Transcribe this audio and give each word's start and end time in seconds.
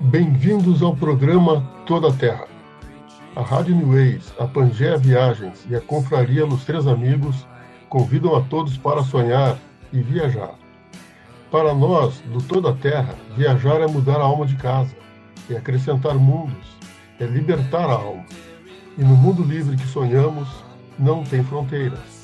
Bem-vindos 0.00 0.82
ao 0.82 0.96
programa 0.96 1.60
Toda 1.86 2.08
a 2.08 2.12
Terra. 2.12 2.48
A 3.36 3.40
Rádio 3.40 3.76
New 3.76 3.92
Ways, 3.92 4.34
a 4.36 4.48
Pangea 4.48 4.96
Viagens 4.96 5.64
e 5.70 5.76
a 5.76 5.80
Confraria 5.80 6.44
Los 6.44 6.64
Três 6.64 6.88
Amigos 6.88 7.46
convidam 7.88 8.34
a 8.34 8.40
todos 8.40 8.76
para 8.76 9.04
sonhar 9.04 9.56
e 9.92 10.00
viajar. 10.00 10.58
Para 11.48 11.72
nós, 11.72 12.20
do 12.32 12.42
Toda 12.42 12.70
a 12.70 12.74
Terra, 12.74 13.14
viajar 13.36 13.80
é 13.80 13.86
mudar 13.86 14.16
a 14.16 14.24
alma 14.24 14.44
de 14.44 14.56
casa, 14.56 14.96
é 15.48 15.56
acrescentar 15.56 16.16
mundos, 16.16 16.66
é 17.20 17.26
libertar 17.26 17.88
a 17.88 17.94
alma. 17.94 18.26
E 18.98 19.04
no 19.04 19.14
mundo 19.14 19.44
livre 19.44 19.76
que 19.76 19.86
sonhamos, 19.86 20.48
não 20.98 21.22
tem 21.22 21.44
fronteiras. 21.44 22.19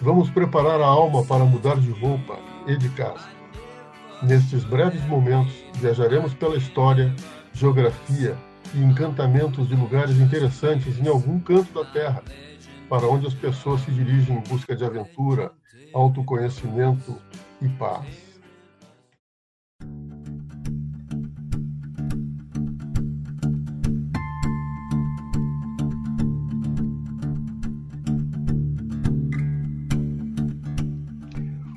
Vamos 0.00 0.28
preparar 0.28 0.80
a 0.80 0.86
alma 0.86 1.24
para 1.24 1.44
mudar 1.44 1.80
de 1.80 1.90
roupa 1.90 2.38
e 2.66 2.76
de 2.76 2.88
casa. 2.90 3.28
Nestes 4.22 4.62
breves 4.64 5.04
momentos, 5.06 5.54
viajaremos 5.74 6.34
pela 6.34 6.56
história, 6.56 7.14
geografia 7.52 8.36
e 8.74 8.82
encantamentos 8.82 9.68
de 9.68 9.74
lugares 9.74 10.18
interessantes 10.18 10.98
em 10.98 11.08
algum 11.08 11.40
canto 11.40 11.72
da 11.72 11.90
Terra, 11.90 12.22
para 12.88 13.06
onde 13.06 13.26
as 13.26 13.34
pessoas 13.34 13.80
se 13.82 13.90
dirigem 13.90 14.36
em 14.36 14.40
busca 14.40 14.76
de 14.76 14.84
aventura, 14.84 15.50
autoconhecimento 15.94 17.16
e 17.62 17.68
paz. 17.70 18.25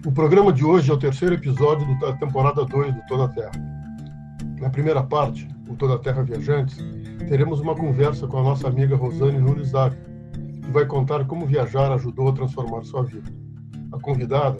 O 0.09 0.12
programa 0.12 0.52
de 0.52 0.66
hoje 0.66 0.90
é 0.90 0.94
o 0.95 0.98
terceiro 0.98 1.36
episódio 1.36 1.86
da 1.99 2.13
temporada 2.13 2.66
2 2.66 2.96
do 2.96 3.02
Toda 3.07 3.26
a 3.26 3.27
Terra. 3.27 3.52
Na 4.60 4.68
primeira 4.68 5.04
parte, 5.04 5.48
o 5.68 5.76
Toda 5.76 5.93
a 5.93 5.99
Terra 5.99 6.24
Viajantes, 6.24 6.79
teremos 7.27 7.60
uma 7.60 7.76
conversa 7.76 8.26
com 8.26 8.40
a 8.40 8.41
nossa 8.41 8.68
amiga 8.68 8.96
Rosane 8.96 9.38
Nunes 9.38 9.71
Dávila, 9.71 10.01
que 10.63 10.71
vai 10.71 10.88
contar 10.88 11.27
como 11.27 11.46
viajar 11.46 11.91
ajudou 11.91 12.29
a 12.29 12.34
transformar 12.34 12.84
sua 12.85 13.04
vida. 13.04 13.32
A 13.91 13.99
convidada 13.99 14.57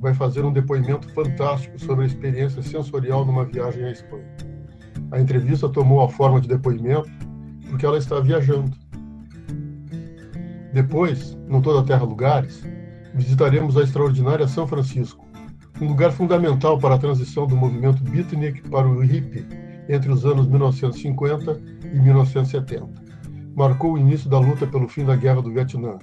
vai 0.00 0.12
fazer 0.12 0.44
um 0.44 0.52
depoimento 0.52 1.08
fantástico 1.14 1.78
sobre 1.78 2.02
a 2.02 2.06
experiência 2.08 2.60
sensorial 2.60 3.24
numa 3.24 3.44
viagem 3.44 3.84
à 3.84 3.92
Espanha. 3.92 4.26
A 5.12 5.20
entrevista 5.20 5.68
tomou 5.68 6.00
a 6.00 6.08
forma 6.08 6.40
de 6.40 6.48
depoimento 6.48 7.08
porque 7.70 7.86
ela 7.86 7.96
está 7.96 8.18
viajando. 8.18 8.76
Depois, 10.72 11.38
no 11.46 11.62
Toda 11.62 11.78
a 11.78 11.84
Terra 11.84 12.02
Lugares, 12.02 12.64
visitaremos 13.14 13.76
a 13.76 13.82
extraordinária 13.82 14.46
São 14.46 14.66
Francisco, 14.66 15.26
um 15.80 15.86
lugar 15.86 16.12
fundamental 16.12 16.78
para 16.78 16.94
a 16.94 16.98
transição 16.98 17.46
do 17.46 17.56
movimento 17.56 18.02
beatnik 18.02 18.68
para 18.68 18.86
o 18.86 19.00
hippie 19.00 19.46
entre 19.88 20.10
os 20.10 20.24
anos 20.24 20.46
1950 20.46 21.60
e 21.92 21.98
1970. 21.98 22.88
Marcou 23.56 23.94
o 23.94 23.98
início 23.98 24.28
da 24.28 24.38
luta 24.38 24.66
pelo 24.66 24.88
fim 24.88 25.04
da 25.04 25.16
Guerra 25.16 25.42
do 25.42 25.50
Vietnã 25.50 25.98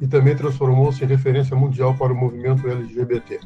e 0.00 0.06
também 0.06 0.36
transformou-se 0.36 1.02
em 1.02 1.06
referência 1.06 1.56
mundial 1.56 1.94
para 1.94 2.12
o 2.12 2.16
movimento 2.16 2.68
LGBT, 2.68 3.40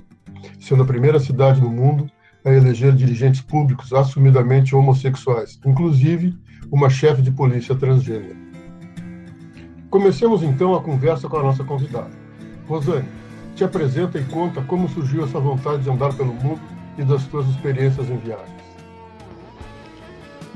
sendo 0.61 0.83
a 0.83 0.87
primeira 0.87 1.19
cidade 1.19 1.61
no 1.61 1.71
mundo 1.71 2.11
a 2.45 2.53
eleger 2.53 2.95
dirigentes 2.95 3.41
públicos 3.41 3.93
assumidamente 3.93 4.75
homossexuais, 4.75 5.59
inclusive 5.65 6.39
uma 6.71 6.91
chefe 6.91 7.23
de 7.23 7.31
polícia 7.31 7.75
transgênero. 7.75 8.37
Comecemos 9.91 10.43
então 10.43 10.75
a 10.75 10.83
conversa 10.83 11.29
com 11.29 11.37
a 11.39 11.43
nossa 11.43 11.65
convidada. 11.65 12.26
Rosane, 12.69 13.09
te 13.55 13.65
apresenta 13.65 14.19
e 14.19 14.25
conta 14.25 14.61
como 14.63 14.89
surgiu 14.89 15.25
essa 15.25 15.39
vontade 15.39 15.83
de 15.83 15.91
andar 15.91 16.13
pelo 16.15 16.35
mundo 16.35 16.61
e 16.99 17.05
das 17.05 17.25
tuas 17.27 17.47
experiências 17.49 18.09
em 18.11 18.17
viagens. 18.19 18.51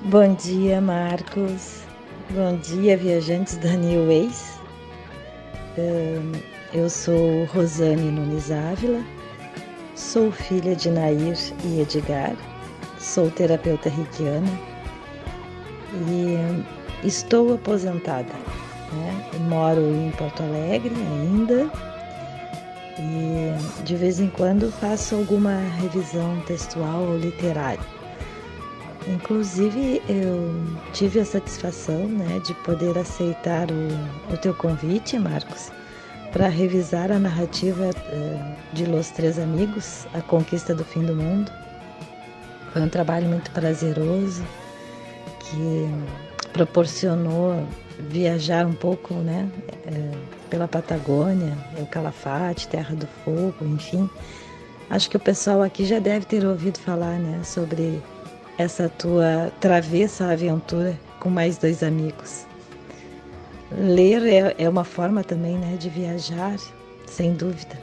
Bom 0.05 0.35
dia, 0.35 0.81
Marcos. 0.81 1.83
Bom 2.31 2.57
dia, 2.57 2.97
viajantes 2.97 3.57
da 3.59 3.71
New 3.71 4.07
Ways. 4.07 4.59
Eu 6.73 6.91
sou 6.91 7.45
Rosane 7.47 8.11
Nunes 8.11 8.51
Ávila, 8.51 9.03
sou 9.95 10.31
filha 10.31 10.77
de 10.77 10.91
Nair 10.91 11.37
e 11.65 11.81
Edgar, 11.81 12.37
sou 12.99 13.31
terapeuta 13.31 13.89
reikiana 13.89 14.51
e 15.95 16.37
estou 17.07 17.55
aposentada. 17.55 18.33
Né? 18.93 19.31
Moro 19.49 19.81
em 19.81 20.11
Porto 20.13 20.43
Alegre 20.43 20.95
ainda 20.95 21.71
e 23.01 23.83
de 23.83 23.97
vez 23.97 24.21
em 24.21 24.29
quando 24.29 24.71
faço 24.71 25.15
alguma 25.15 25.57
revisão 25.81 26.41
textual 26.47 27.03
ou 27.03 27.19
literária. 27.19 27.81
Inclusive, 29.09 30.03
eu 30.09 30.55
tive 30.93 31.21
a 31.21 31.25
satisfação 31.25 32.07
né, 32.07 32.41
de 32.45 32.53
poder 32.55 32.99
aceitar 32.99 33.69
o, 33.71 34.35
o 34.35 34.37
teu 34.37 34.55
convite, 34.55 35.19
Marcos, 35.19 35.73
para 36.33 36.49
revisar 36.49 37.11
a 37.11 37.19
narrativa 37.19 37.89
uh, 37.89 38.57
de 38.75 38.85
Los 38.85 39.09
Três 39.11 39.39
Amigos, 39.39 40.07
A 40.13 40.21
Conquista 40.21 40.75
do 40.75 40.85
Fim 40.85 41.03
do 41.05 41.15
Mundo. 41.17 41.51
Foi 42.73 42.83
um 42.83 42.89
trabalho 42.89 43.27
muito 43.27 43.51
prazeroso 43.53 44.45
que 45.41 45.89
proporcionou 46.53 47.67
viajar 48.09 48.67
um 48.67 48.75
pouco, 48.75 49.15
né? 49.15 49.49
Uh, 49.87 50.41
pela 50.51 50.67
Patagônia, 50.67 51.57
o 51.79 51.87
Calafate, 51.87 52.69
Terra 52.69 52.95
do 52.95 53.07
Fogo, 53.25 53.65
enfim. 53.65 54.11
Acho 54.91 55.09
que 55.09 55.17
o 55.17 55.21
pessoal 55.21 55.63
aqui 55.63 55.85
já 55.85 56.01
deve 56.01 56.27
ter 56.27 56.45
ouvido 56.45 56.79
falar, 56.81 57.17
né, 57.19 57.41
sobre 57.45 58.03
essa 58.59 58.89
tua 58.89 59.53
travessa 59.61 60.33
aventura 60.33 60.99
com 61.21 61.31
mais 61.31 61.57
dois 61.57 61.83
amigos. 61.83 62.45
Ler 63.71 64.27
é, 64.27 64.55
é 64.59 64.69
uma 64.69 64.83
forma 64.83 65.23
também, 65.23 65.57
né, 65.57 65.77
de 65.79 65.89
viajar, 65.89 66.57
sem 67.07 67.33
dúvida. 67.35 67.79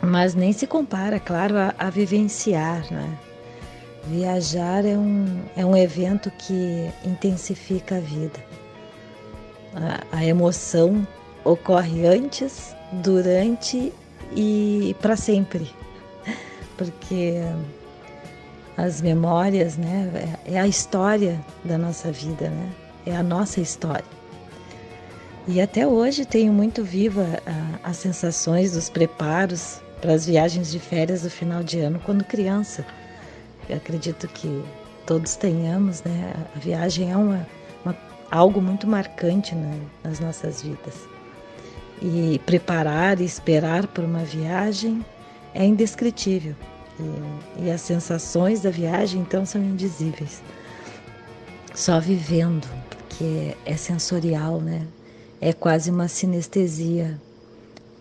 Mas 0.00 0.34
nem 0.34 0.52
se 0.52 0.66
compara, 0.66 1.20
claro, 1.20 1.58
a, 1.58 1.74
a 1.78 1.90
vivenciar, 1.90 2.90
né? 2.90 3.18
Viajar 4.06 4.86
é 4.86 4.96
um, 4.96 5.42
é 5.54 5.66
um 5.66 5.76
evento 5.76 6.30
que 6.38 6.90
intensifica 7.04 7.96
a 7.96 8.00
vida. 8.00 8.42
A, 10.10 10.24
emoção 10.24 11.06
ocorre 11.44 12.06
antes, 12.06 12.74
durante 12.92 13.92
e 14.34 14.96
para 15.00 15.16
sempre. 15.16 15.70
Porque 16.76 17.34
as 18.76 19.00
memórias, 19.00 19.76
né, 19.76 20.38
é 20.44 20.58
a 20.58 20.66
história 20.66 21.40
da 21.64 21.78
nossa 21.78 22.10
vida, 22.10 22.48
né? 22.48 22.70
É 23.06 23.16
a 23.16 23.22
nossa 23.22 23.60
história. 23.60 24.04
E 25.46 25.60
até 25.60 25.86
hoje 25.86 26.26
tenho 26.26 26.52
muito 26.52 26.84
viva 26.84 27.26
as 27.82 27.96
sensações 27.96 28.72
dos 28.72 28.90
preparos 28.90 29.80
para 30.00 30.12
as 30.12 30.26
viagens 30.26 30.70
de 30.70 30.78
férias 30.78 31.22
do 31.22 31.30
final 31.30 31.62
de 31.62 31.80
ano 31.80 32.00
quando 32.04 32.22
criança. 32.24 32.84
Eu 33.68 33.76
acredito 33.76 34.28
que 34.28 34.62
todos 35.06 35.36
tenhamos, 35.36 36.02
né? 36.02 36.34
A 36.54 36.58
viagem 36.58 37.10
é 37.10 37.16
uma 37.16 37.46
algo 38.30 38.60
muito 38.60 38.86
marcante 38.86 39.54
nas 40.04 40.20
nossas 40.20 40.62
vidas 40.62 41.08
e 42.02 42.40
preparar 42.46 43.20
e 43.20 43.24
esperar 43.24 43.86
por 43.88 44.04
uma 44.04 44.24
viagem 44.24 45.04
é 45.54 45.64
indescritível. 45.64 46.54
E, 47.58 47.64
e, 47.64 47.70
as 47.70 47.80
sensações 47.80 48.60
da 48.60 48.70
viagem 48.70 49.20
então 49.20 49.46
são 49.46 49.62
indizíveis. 49.62 50.42
Só 51.74 52.00
vivendo, 52.00 52.66
porque 52.90 53.56
é 53.64 53.76
sensorial, 53.76 54.60
né? 54.60 54.86
É 55.40 55.52
quase 55.52 55.90
uma 55.90 56.08
sinestesia 56.08 57.20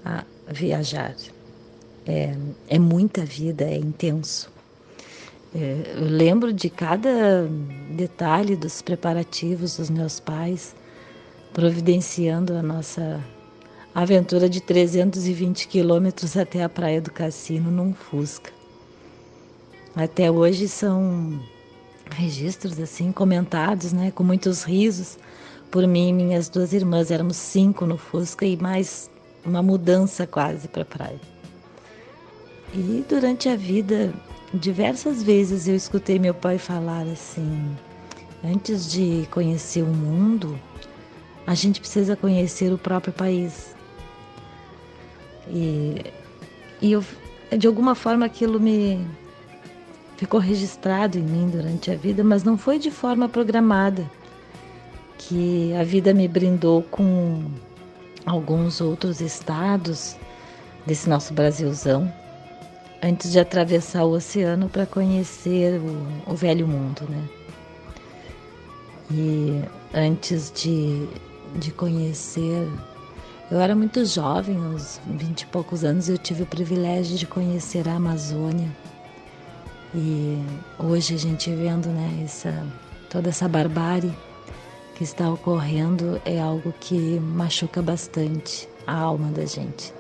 a 0.04 0.24
viajar. 0.48 1.16
É, 2.08 2.36
é 2.68 2.80
muita 2.80 3.24
vida, 3.24 3.66
é 3.66 3.76
intenso. 3.76 4.52
É, 5.60 5.96
eu 5.96 6.06
lembro 6.08 6.54
de 6.54 6.70
cada 6.70 7.50
detalhe 7.90 8.56
dos 8.56 8.80
preparativos 8.80 9.78
dos 9.78 9.90
meus 9.90 10.20
pais, 10.20 10.76
providenciando 11.52 12.56
a 12.56 12.62
nossa 12.62 13.20
aventura 13.96 14.48
de 14.48 14.62
320 14.62 15.68
quilômetros 15.68 16.38
até 16.38 16.64
a 16.64 16.70
Praia 16.70 17.02
do 17.02 17.12
Cassino 17.12 17.72
num 17.72 17.92
Fusca. 17.92 18.52
Até 19.96 20.30
hoje 20.30 20.68
são 20.68 21.42
registros 22.12 22.80
assim 22.80 23.12
comentados, 23.12 23.92
né, 23.92 24.12
com 24.12 24.24
muitos 24.24 24.62
risos 24.62 25.18
por 25.72 25.88
mim 25.88 26.10
e 26.10 26.14
minhas 26.14 26.50
duas 26.50 26.72
irmãs. 26.72 27.10
Éramos 27.10 27.36
cinco 27.36 27.84
no 27.88 27.98
Fusca 27.98 28.46
e 28.46 28.56
mais 28.56 29.10
uma 29.44 29.64
mudança 29.64 30.28
quase 30.28 30.68
para 30.68 30.84
a 30.84 30.86
praia. 30.86 31.20
E 32.76 33.04
durante 33.10 33.50
a 33.50 33.56
vida, 33.56 34.14
diversas 34.54 35.22
vezes 35.24 35.68
eu 35.68 35.76
escutei 35.76 36.20
meu 36.20 36.34
pai 36.34 36.58
falar 36.58 37.04
assim: 37.04 37.76
antes 38.44 38.92
de 38.92 39.28
conhecer 39.32 39.82
o 39.82 39.88
mundo, 39.88 40.60
a 41.46 41.54
gente 41.54 41.80
precisa 41.80 42.16
conhecer 42.16 42.72
o 42.74 42.78
próprio 42.78 43.14
país. 43.14 43.76
E 45.50 46.02
e 46.82 46.92
eu, 46.92 47.04
de 47.58 47.66
alguma 47.66 47.96
forma 47.96 48.26
aquilo 48.26 48.60
me 48.60 49.06
ficou 50.16 50.40
registrado 50.40 51.18
em 51.18 51.24
mim 51.24 51.50
durante 51.50 51.92
a 51.92 51.96
vida, 51.96 52.24
mas 52.24 52.44
não 52.44 52.58
foi 52.58 52.78
de 52.80 52.92
forma 52.92 53.28
programada. 53.28 54.10
Que 55.18 55.74
a 55.74 55.84
vida 55.84 56.14
me 56.14 56.28
brindou 56.28 56.84
com 56.84 57.44
alguns 58.26 58.80
outros 58.80 59.20
estados 59.20 60.16
desse 60.86 61.10
nosso 61.10 61.34
Brasilzão 61.34 62.12
antes 63.02 63.32
de 63.32 63.40
atravessar 63.40 64.04
o 64.04 64.12
oceano 64.12 64.70
para 64.70 64.86
conhecer 64.86 65.80
o, 65.80 66.32
o, 66.32 66.36
velho 66.36 66.68
mundo, 66.68 67.04
né? 67.10 67.24
E 69.12 69.62
antes 69.94 70.52
de, 70.52 71.08
de 71.56 71.72
conhecer, 71.72 72.68
eu 73.50 73.60
era 73.60 73.76
muito 73.76 74.04
jovem, 74.06 74.58
aos 74.66 75.00
vinte 75.06 75.42
e 75.42 75.46
poucos 75.48 75.84
anos, 75.84 76.10
eu 76.10 76.18
tive 76.18 76.44
o 76.44 76.46
privilégio 76.46 77.18
de 77.18 77.26
conhecer 77.26 77.88
a 77.88 77.96
Amazônia. 77.96 78.70
E 79.96 80.44
hoje 80.78 81.16
a 81.16 81.18
gente 81.18 81.50
vendo, 81.54 81.88
né, 81.88 82.22
essa, 82.24 82.66
toda 83.10 83.30
essa 83.30 83.48
barbárie 83.48 84.14
que 84.96 85.04
está 85.04 85.32
ocorrendo 85.32 86.22
é 86.26 86.40
algo 86.40 86.74
que 86.80 87.20
machuca 87.20 87.82
bastante 87.82 88.68
a 88.86 88.98
alma 88.98 89.32
da 89.32 89.46
gente. 89.46 89.94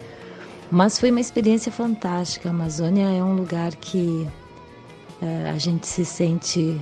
Mas 0.69 0.99
foi 0.99 1.11
uma 1.11 1.21
experiência 1.21 1.71
fantástica. 1.71 2.49
A 2.49 2.51
Amazônia 2.51 3.05
é 3.05 3.23
um 3.23 3.35
lugar 3.35 3.73
que 3.75 4.27
é, 5.21 5.49
a 5.49 5.57
gente 5.57 5.87
se 5.87 6.03
sente 6.03 6.79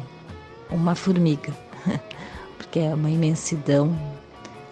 uma 0.72 0.96
formiga, 0.96 1.54
porque 2.58 2.80
é 2.80 2.94
uma 2.94 3.10
imensidão. 3.10 3.96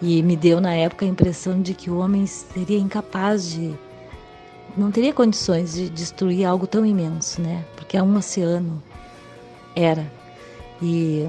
E 0.02 0.22
me 0.22 0.36
deu 0.36 0.60
na 0.60 0.74
época 0.74 1.04
a 1.04 1.08
impressão 1.08 1.62
de 1.62 1.72
que 1.74 1.90
o 1.90 1.98
homem 1.98 2.26
seria 2.26 2.78
incapaz 2.78 3.52
de. 3.52 3.72
não 4.76 4.90
teria 4.90 5.12
condições 5.12 5.74
de 5.74 5.88
destruir 5.88 6.44
algo 6.44 6.66
tão 6.66 6.84
imenso, 6.84 7.40
né? 7.40 7.64
Porque 7.76 7.96
é 7.96 8.02
um 8.02 8.16
oceano. 8.16 8.82
Era. 9.76 10.10
E, 10.82 11.26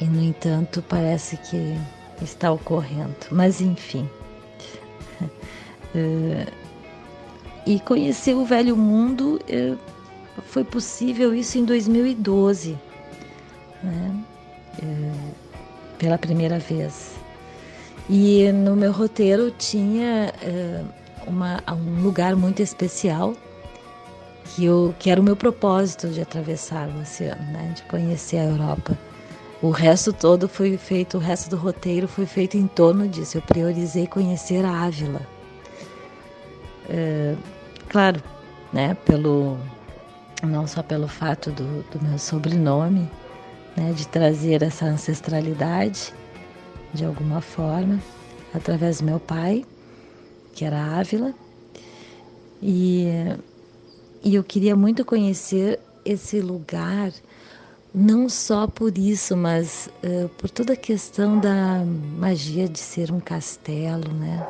e 0.00 0.04
no 0.06 0.22
entanto, 0.22 0.82
parece 0.88 1.36
que 1.36 1.78
está 2.22 2.50
ocorrendo. 2.50 3.14
Mas 3.30 3.60
enfim. 3.60 4.08
É, 5.94 6.46
e 7.66 7.78
conhecer 7.80 8.34
o 8.34 8.44
velho 8.44 8.76
mundo 8.76 9.40
é, 9.48 9.74
foi 10.46 10.64
possível 10.64 11.34
isso 11.34 11.56
em 11.56 11.64
2012, 11.64 12.78
né? 13.82 14.14
É, 14.82 15.12
pela 15.98 16.18
primeira 16.18 16.58
vez. 16.58 17.12
E 18.10 18.50
no 18.52 18.76
meu 18.76 18.92
roteiro 18.92 19.50
tinha 19.52 20.30
uma, 21.26 21.62
um 21.72 22.02
lugar 22.02 22.36
muito 22.36 22.60
especial 22.60 23.34
que, 24.44 24.64
eu, 24.64 24.94
que 24.98 25.08
era 25.08 25.20
o 25.20 25.24
meu 25.24 25.36
propósito 25.36 26.08
de 26.08 26.20
atravessar 26.20 26.88
o 26.88 27.00
oceano, 27.00 27.42
né? 27.52 27.72
de 27.74 27.82
conhecer 27.84 28.38
a 28.38 28.44
Europa. 28.44 28.98
O 29.62 29.70
resto 29.70 30.12
todo 30.12 30.46
foi 30.46 30.76
feito, 30.76 31.16
o 31.16 31.20
resto 31.20 31.48
do 31.48 31.56
roteiro 31.56 32.06
foi 32.06 32.26
feito 32.26 32.58
em 32.58 32.66
torno 32.66 33.08
disso. 33.08 33.38
Eu 33.38 33.42
priorizei 33.42 34.06
conhecer 34.06 34.62
a 34.62 34.82
Ávila 34.82 35.33
é, 36.88 37.34
claro, 37.88 38.22
né, 38.72 38.96
pelo 39.04 39.58
não 40.42 40.66
só 40.66 40.82
pelo 40.82 41.08
fato 41.08 41.50
do, 41.50 41.82
do 41.90 42.04
meu 42.04 42.18
sobrenome, 42.18 43.10
né, 43.76 43.92
de 43.92 44.06
trazer 44.08 44.62
essa 44.62 44.86
ancestralidade 44.86 46.12
de 46.92 47.04
alguma 47.04 47.40
forma 47.40 48.00
através 48.52 48.98
do 48.98 49.04
meu 49.04 49.18
pai, 49.18 49.64
que 50.54 50.64
era 50.64 50.98
Ávila, 50.98 51.34
e, 52.62 53.06
e 54.22 54.34
eu 54.34 54.44
queria 54.44 54.76
muito 54.76 55.04
conhecer 55.04 55.80
esse 56.04 56.40
lugar, 56.40 57.12
não 57.92 58.28
só 58.28 58.66
por 58.66 58.96
isso, 58.96 59.36
mas 59.36 59.88
uh, 60.04 60.28
por 60.30 60.48
toda 60.48 60.74
a 60.74 60.76
questão 60.76 61.38
da 61.38 61.82
magia 62.16 62.68
de 62.68 62.78
ser 62.78 63.10
um 63.10 63.20
castelo, 63.20 64.12
né? 64.12 64.46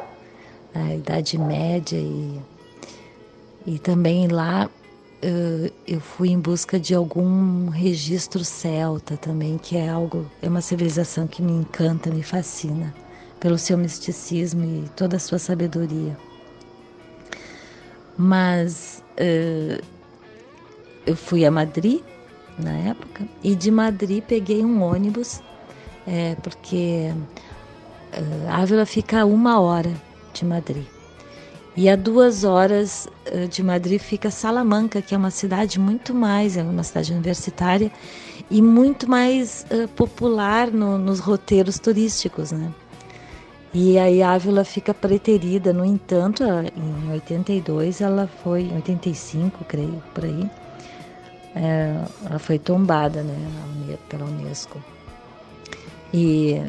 A 0.74 0.94
Idade 0.94 1.38
Média 1.38 1.96
e, 1.96 2.40
e 3.66 3.78
também 3.78 4.26
lá 4.26 4.68
uh, 4.68 5.72
eu 5.86 6.00
fui 6.00 6.30
em 6.30 6.38
busca 6.38 6.78
de 6.78 6.94
algum 6.94 7.68
registro 7.68 8.44
celta 8.44 9.16
também, 9.16 9.56
que 9.56 9.76
é 9.76 9.88
algo, 9.88 10.30
é 10.42 10.48
uma 10.48 10.60
civilização 10.60 11.26
que 11.26 11.40
me 11.40 11.52
encanta, 11.52 12.10
me 12.10 12.22
fascina, 12.22 12.92
pelo 13.38 13.56
seu 13.56 13.78
misticismo 13.78 14.64
e 14.64 14.88
toda 14.90 15.16
a 15.16 15.20
sua 15.20 15.38
sabedoria. 15.38 16.16
Mas 18.16 19.02
uh, 19.18 19.82
eu 21.06 21.16
fui 21.16 21.44
a 21.44 21.50
Madrid 21.50 22.00
na 22.58 22.72
época 22.72 23.26
e 23.42 23.54
de 23.54 23.70
Madrid 23.70 24.22
peguei 24.22 24.64
um 24.64 24.82
ônibus, 24.82 25.40
é, 26.06 26.36
porque 26.36 27.12
Ávila 28.48 28.86
fica 28.86 29.24
uma 29.24 29.58
hora 29.58 29.90
de 30.34 30.44
Madrid. 30.44 30.84
E 31.76 31.88
a 31.88 31.96
duas 31.96 32.44
horas 32.44 33.08
eh, 33.26 33.46
de 33.46 33.62
Madrid 33.62 34.00
fica 34.00 34.30
Salamanca, 34.30 35.02
que 35.02 35.14
é 35.14 35.18
uma 35.18 35.30
cidade 35.30 35.80
muito 35.80 36.14
mais, 36.14 36.56
é 36.56 36.62
uma 36.62 36.84
cidade 36.84 37.12
universitária 37.12 37.90
e 38.50 38.62
muito 38.62 39.08
mais 39.10 39.66
uh, 39.70 39.88
popular 39.88 40.70
no, 40.70 40.98
nos 40.98 41.18
roteiros 41.18 41.78
turísticos, 41.78 42.52
né? 42.52 42.72
E 43.72 43.98
aí 43.98 44.22
Ávila 44.22 44.64
fica 44.64 44.94
preterida, 44.94 45.72
no 45.72 45.84
entanto, 45.84 46.44
em 46.44 47.12
82 47.12 48.00
ela 48.00 48.28
foi, 48.44 48.62
em 48.62 48.74
85, 48.76 49.64
creio, 49.64 50.00
por 50.14 50.24
aí, 50.24 50.48
é, 51.56 52.04
ela 52.24 52.38
foi 52.38 52.56
tombada, 52.56 53.24
né, 53.24 53.96
pela 54.08 54.26
Unesco. 54.26 54.80
E, 56.12 56.62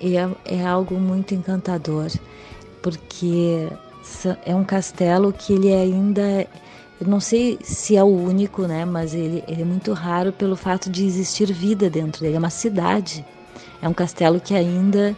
e 0.00 0.16
é, 0.16 0.30
é 0.46 0.64
algo 0.64 0.94
muito 0.94 1.34
encantador 1.34 2.10
porque 2.82 3.68
é 4.44 4.54
um 4.54 4.64
castelo 4.64 5.32
que 5.32 5.52
ele 5.52 5.72
ainda 5.72 6.46
eu 7.00 7.08
não 7.08 7.18
sei 7.18 7.58
se 7.64 7.96
é 7.96 8.04
o 8.04 8.06
único, 8.06 8.62
né, 8.62 8.84
mas 8.84 9.12
ele, 9.12 9.42
ele, 9.48 9.62
é 9.62 9.64
muito 9.64 9.92
raro 9.92 10.32
pelo 10.32 10.54
fato 10.54 10.88
de 10.88 11.04
existir 11.04 11.52
vida 11.52 11.90
dentro 11.90 12.22
dele. 12.22 12.36
É 12.36 12.38
uma 12.38 12.48
cidade, 12.48 13.24
é 13.82 13.88
um 13.88 13.92
castelo 13.92 14.40
que 14.40 14.54
ainda 14.54 15.16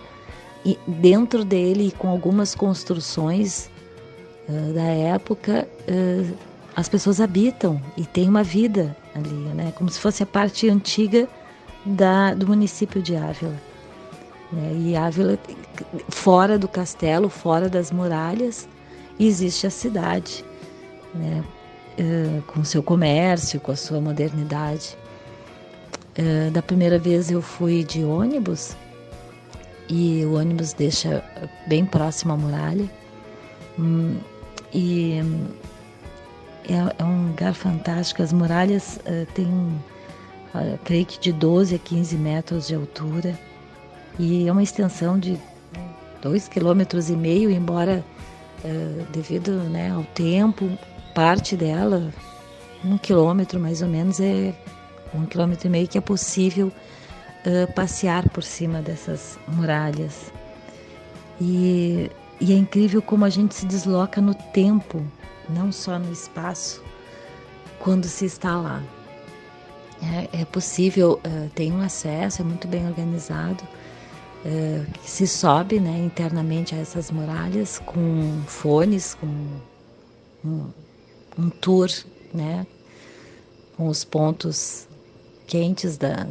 dentro 0.87 1.44
dele 1.44 1.93
com 1.99 2.08
algumas 2.08 2.55
construções 2.55 3.70
uh, 4.49 4.72
da 4.72 4.84
época 4.84 5.69
uh, 5.87 6.34
as 6.74 6.89
pessoas 6.89 7.20
habitam 7.20 7.79
e 7.98 8.06
tem 8.06 8.29
uma 8.29 8.43
vida 8.43 8.96
ali, 9.15 9.29
né, 9.55 9.72
como 9.77 9.91
se 9.91 10.00
fosse 10.00 10.22
a 10.22 10.27
parte 10.27 10.69
antiga 10.69 11.29
da, 11.84 12.32
do 12.32 12.46
município 12.46 13.03
de 13.03 13.15
Ávila. 13.15 13.55
Né? 14.55 14.73
E 14.77 14.96
Ávila, 14.96 15.39
fora 16.08 16.58
do 16.58 16.69
castelo, 16.69 17.29
fora 17.29 17.69
das 17.69 17.91
muralhas, 17.91 18.69
existe 19.19 19.67
a 19.67 19.70
cidade, 19.70 20.44
né? 21.15 21.44
Uh, 21.96 22.43
com 22.43 22.65
seu 22.65 22.82
comércio, 22.82 23.61
com 23.61 23.70
a 23.70 23.77
sua 23.77 24.01
modernidade. 24.01 24.96
Uh, 26.19 26.51
da 26.51 26.61
primeira 26.61 26.99
vez 26.99 27.31
eu 27.31 27.41
fui 27.41 27.84
de 27.84 28.03
ônibus 28.05 28.77
e 29.89 30.25
o 30.25 30.34
ônibus 30.34 30.73
deixa 30.73 31.23
bem 31.69 31.84
próximo 31.84 32.32
à 32.32 32.37
muralha. 32.37 32.91
Hum, 33.79 34.19
e 34.73 35.20
é, 36.69 37.01
é, 37.01 37.05
um 37.05 37.29
lugar 37.29 37.55
fantástico. 37.55 38.23
As 38.23 38.32
muralhas 38.32 38.99
uh, 39.06 39.27
têm, 39.34 39.81
creio 40.84 41.06
que 41.06 41.20
de 41.20 41.32
12 41.32 41.77
a 41.77 41.79
15 41.79 42.17
metros 42.17 42.67
de 42.67 42.75
altura 42.75 43.39
e 44.19 44.49
é 44.49 44.53
uma 44.53 44.63
extensão 44.63 45.19
de 45.19 45.39
dois 46.23 46.49
quilômetros 46.49 47.11
e 47.11 47.17
meio, 47.17 47.51
embora 47.51 48.05
é, 48.65 49.05
devido 49.13 49.53
né, 49.65 49.91
ao 49.91 50.05
tempo, 50.05 50.71
parte 51.15 51.56
dela, 51.56 52.13
um 52.85 52.99
quilômetro 52.99 53.61
mais 53.61 53.83
ou 53.83 53.89
menos, 53.89 54.21
é 54.21 54.55
um 55.15 55.27
quilômetro 55.27 55.69
e 55.69 55.71
meio 55.71 55.89
que 55.89 55.99
é 55.99 56.01
possível 56.01 56.69
uh, 56.69 57.73
passear 57.73 58.29
por 58.31 58.43
cima 58.43 58.81
dessas 58.81 59.39
muralhas. 59.49 60.33
E, 61.41 62.11
e 62.41 62.53
é 62.53 62.56
incrível 62.56 63.01
como 63.01 63.25
a 63.25 63.31
gente 63.31 63.55
se 63.55 63.67
desloca 63.67 64.21
no 64.21 64.35
tempo, 64.35 65.05
não 65.49 65.71
só 65.71 65.99
no 65.99 66.13
espaço, 66.13 66.83
quando 67.79 68.06
se 68.06 68.25
está 68.25 68.56
lá. 68.56 68.83
É, 70.33 70.41
é 70.41 70.44
possível, 70.44 71.21
uh, 71.25 71.51
tem 71.55 71.73
um 71.73 71.81
acesso, 71.81 72.43
é 72.43 72.44
muito 72.44 72.67
bem 72.67 72.87
organizado, 72.87 73.63
é, 74.44 74.84
que 74.93 75.10
se 75.10 75.27
sobe 75.27 75.81
né, 75.81 75.98
internamente 75.98 76.74
a 76.74 76.79
essas 76.79 77.10
muralhas 77.10 77.79
com 77.79 78.43
fones, 78.46 79.15
com 79.15 79.27
um, 80.44 80.67
um 81.39 81.51
tour, 81.51 81.89
né, 82.32 82.67
com 83.77 83.89
os 83.89 84.05
pontos 84.05 84.86
quentes 85.46 85.96
da, 85.96 86.27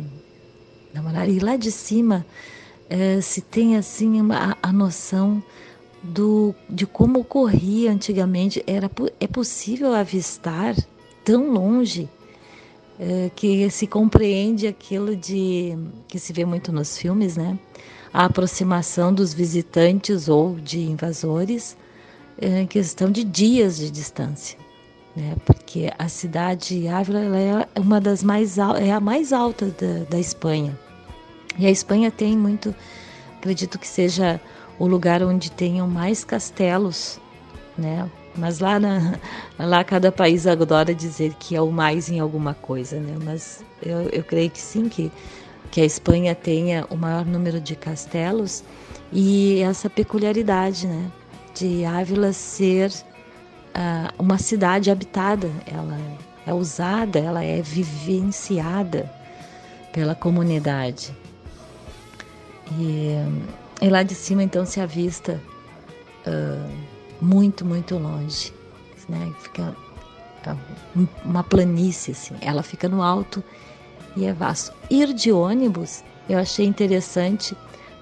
da 0.94 1.02
muralha. 1.02 1.32
E 1.32 1.40
lá 1.40 1.56
de 1.56 1.72
cima 1.72 2.26
é, 2.90 3.20
se 3.22 3.42
tem 3.42 3.76
assim 3.76 4.20
a, 4.32 4.58
a 4.62 4.72
noção 4.72 5.42
do, 6.04 6.54
de 6.70 6.86
como 6.86 7.22
ocorria 7.22 7.92
antigamente. 7.92 8.64
Era, 8.68 8.92
é 9.20 9.28
possível 9.28 9.94
avistar 9.94 10.76
tão 11.24 11.52
longe 11.52 12.10
é, 13.00 13.32
que 13.36 13.70
se 13.70 13.88
compreende 13.88 14.68
aquilo 14.68 15.16
de 15.16 15.78
que 16.08 16.20
se 16.20 16.34
vê 16.34 16.46
muito 16.46 16.72
nos 16.72 16.98
filmes, 16.98 17.38
né? 17.38 17.58
A 18.14 18.26
aproximação 18.26 19.14
dos 19.14 19.34
visitantes 19.34 20.30
ou 20.30 20.56
de 20.56 20.80
invasores 20.80 21.76
é, 22.40 22.62
em 22.62 22.68
questão 22.68 23.12
de 23.12 23.24
dias 23.24 23.78
de 23.78 23.90
distância, 23.90 24.58
né? 25.16 25.36
Porque 25.46 25.92
a 25.98 26.08
cidade 26.08 26.88
Ávila 26.88 27.20
é 27.38 27.80
uma 27.80 28.00
das 28.00 28.24
mais 28.24 28.58
é 28.58 28.92
a 28.92 29.00
mais 29.00 29.34
alta 29.34 29.66
da, 29.66 30.06
da 30.10 30.20
Espanha 30.20 30.78
e 31.58 31.68
a 31.68 31.72
Espanha 31.72 32.10
tem 32.10 32.38
muito, 32.38 32.74
acredito 33.38 33.78
que 33.78 33.88
seja 33.88 34.42
o 34.80 34.88
lugar 34.88 35.22
onde 35.22 35.52
tenham 35.52 35.88
mais 35.88 36.24
castelos, 36.24 37.20
né? 37.78 38.10
Mas 38.36 38.60
lá, 38.60 38.80
na, 38.80 39.20
lá 39.60 39.84
cada 39.84 40.12
país 40.12 40.48
adora 40.48 40.96
dizer 40.96 41.36
que 41.36 41.56
é 41.56 41.62
o 41.62 41.72
mais 41.72 42.10
em 42.10 42.20
alguma 42.20 42.56
coisa, 42.56 43.00
né? 43.00 43.16
Mas 43.24 43.64
eu, 43.82 44.10
eu 44.10 44.24
creio 44.24 44.50
que 44.50 44.60
sim, 44.60 44.90
que, 44.90 45.12
que 45.74 45.82
a 45.82 45.86
Espanha 45.86 46.36
tenha 46.36 46.86
o 46.92 46.96
maior 46.96 47.26
número 47.26 47.60
de 47.60 47.76
castelos 47.76 48.64
e 49.12 49.60
essa 49.62 49.90
peculiaridade, 49.90 50.86
né? 50.86 51.12
De 51.56 51.84
Ávila 51.84 52.32
ser 52.32 52.92
uh, 52.92 54.14
uma 54.20 54.38
cidade 54.38 54.92
habitada, 54.92 55.50
ela 55.66 55.98
é 56.46 56.54
usada, 56.54 57.18
ela 57.18 57.44
é 57.44 57.60
vivenciada 57.60 59.12
pela 59.92 60.14
comunidade. 60.14 61.12
E, 62.78 63.16
e 63.82 63.90
lá 63.90 64.04
de 64.04 64.14
cima 64.14 64.44
então 64.44 64.68
se 64.68 64.80
avista 64.80 65.42
uh, 66.28 66.72
muito, 67.20 67.66
muito 67.66 67.98
longe. 67.98 68.54
Né? 69.10 69.34
Fica 69.40 69.76
uh, 70.46 71.08
uma 71.26 71.44
planície, 71.44 72.12
assim. 72.12 72.36
Ela 72.42 72.62
fica 72.62 72.88
no 72.88 73.02
alto 73.02 73.44
e 74.16 74.26
é 74.26 74.34
vasto. 74.34 74.74
Ir 74.90 75.14
de 75.14 75.32
ônibus 75.32 76.04
eu 76.28 76.40
achei 76.40 76.66
interessante 76.66 77.56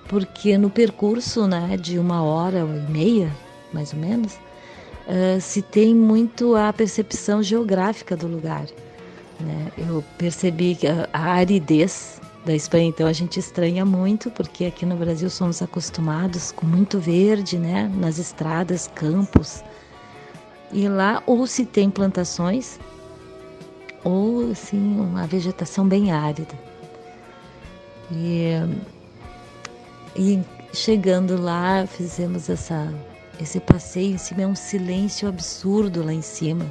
porque 0.08 0.58
no 0.58 0.70
percurso 0.70 1.48
né, 1.48 1.77
de 1.77 1.98
uma 1.98 2.22
hora 2.22 2.60
e 2.60 2.91
meia, 2.91 3.32
mais 3.74 3.94
ou 3.94 4.00
menos, 4.00 4.34
uh, 4.34 5.39
se 5.39 5.62
tem 5.62 5.96
muito 5.96 6.56
a 6.56 6.72
percepção 6.74 7.41
geográfica 7.41 8.15
do 8.15 8.27
lugar. 8.27 8.65
Né? 9.39 9.72
Eu 9.77 10.03
percebi 10.18 10.77
a, 10.86 11.18
a 11.18 11.32
aridez 11.34 12.22
da 12.46 12.53
Espanha, 12.53 12.89
então 12.89 13.08
a 13.08 13.13
gente 13.13 13.39
estranha 13.39 13.86
muito, 13.86 14.30
porque 14.32 14.65
aqui 14.65 14.86
no 14.86 14.96
Brasil 14.96 15.30
somos 15.30 15.62
acostumados 15.62 16.51
com 16.51 16.65
muito 16.65 17.00
verde, 17.00 17.58
né? 17.58 17.91
Nas 17.96 18.18
estradas, 18.18 18.89
campos. 18.96 19.63
E 20.74 20.88
lá 20.88 21.22
ou 21.27 21.46
se 21.46 21.65
tem 21.65 21.89
plantações, 21.89 22.80
ou 24.03 24.51
assim, 24.51 24.77
uma 24.77 25.27
vegetação 25.27 25.88
bem 25.88 26.12
árida. 26.12 26.53
E, 28.12 28.53
e 30.15 30.43
chegando 30.74 31.41
lá, 31.41 31.86
fizemos 31.88 32.50
essa, 32.50 32.93
esse 33.39 33.60
passeio 33.60 34.15
em 34.15 34.17
cima, 34.17 34.41
é 34.41 34.48
um 34.48 34.55
silêncio 34.55 35.27
absurdo 35.27 36.03
lá 36.03 36.13
em 36.13 36.22
cima 36.22 36.65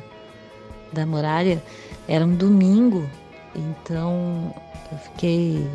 da 0.93 1.07
muralha. 1.07 1.63
Era 2.09 2.25
um 2.25 2.35
domingo, 2.35 3.09
então 3.55 4.55
eu 4.91 4.99
fiquei 4.99 5.67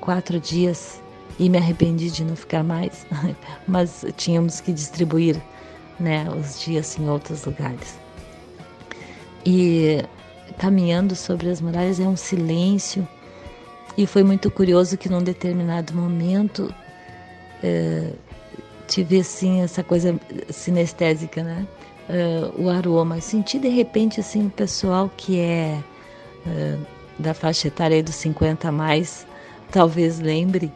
quatro 0.00 0.38
dias 0.38 1.00
e 1.38 1.48
me 1.48 1.58
arrependi 1.58 2.10
de 2.10 2.24
não 2.24 2.36
ficar 2.36 2.62
mais, 2.62 3.06
mas 3.66 4.04
tínhamos 4.16 4.60
que 4.60 4.72
distribuir 4.72 5.40
né, 5.98 6.26
os 6.30 6.60
dias 6.60 6.98
em 6.98 7.08
outros 7.08 7.44
lugares. 7.44 7.98
E 9.44 10.04
caminhando 10.52 11.16
sobre 11.16 11.50
as 11.50 11.60
muralhas 11.60 11.98
é 12.00 12.04
um 12.04 12.16
silêncio, 12.16 13.06
e 13.96 14.06
foi 14.06 14.22
muito 14.22 14.50
curioso 14.50 14.96
que 14.96 15.08
num 15.08 15.22
determinado 15.22 15.94
momento 15.94 16.72
é, 17.62 18.12
tive 18.88 19.20
assim 19.20 19.60
essa 19.60 19.82
coisa 19.82 20.18
sinestésica, 20.50 21.42
né? 21.42 21.66
É, 22.08 22.50
o 22.58 22.68
aroma. 22.68 23.20
Senti 23.20 23.58
de 23.58 23.68
repente 23.68 24.18
assim 24.20 24.46
o 24.46 24.50
pessoal 24.50 25.10
que 25.16 25.38
é, 25.38 25.78
é 26.46 26.78
da 27.18 27.34
faixa 27.34 27.68
etária 27.68 28.02
dos 28.02 28.14
50 28.16 28.68
a 28.68 28.72
mais, 28.72 29.26
talvez 29.70 30.18
lembre 30.18 30.72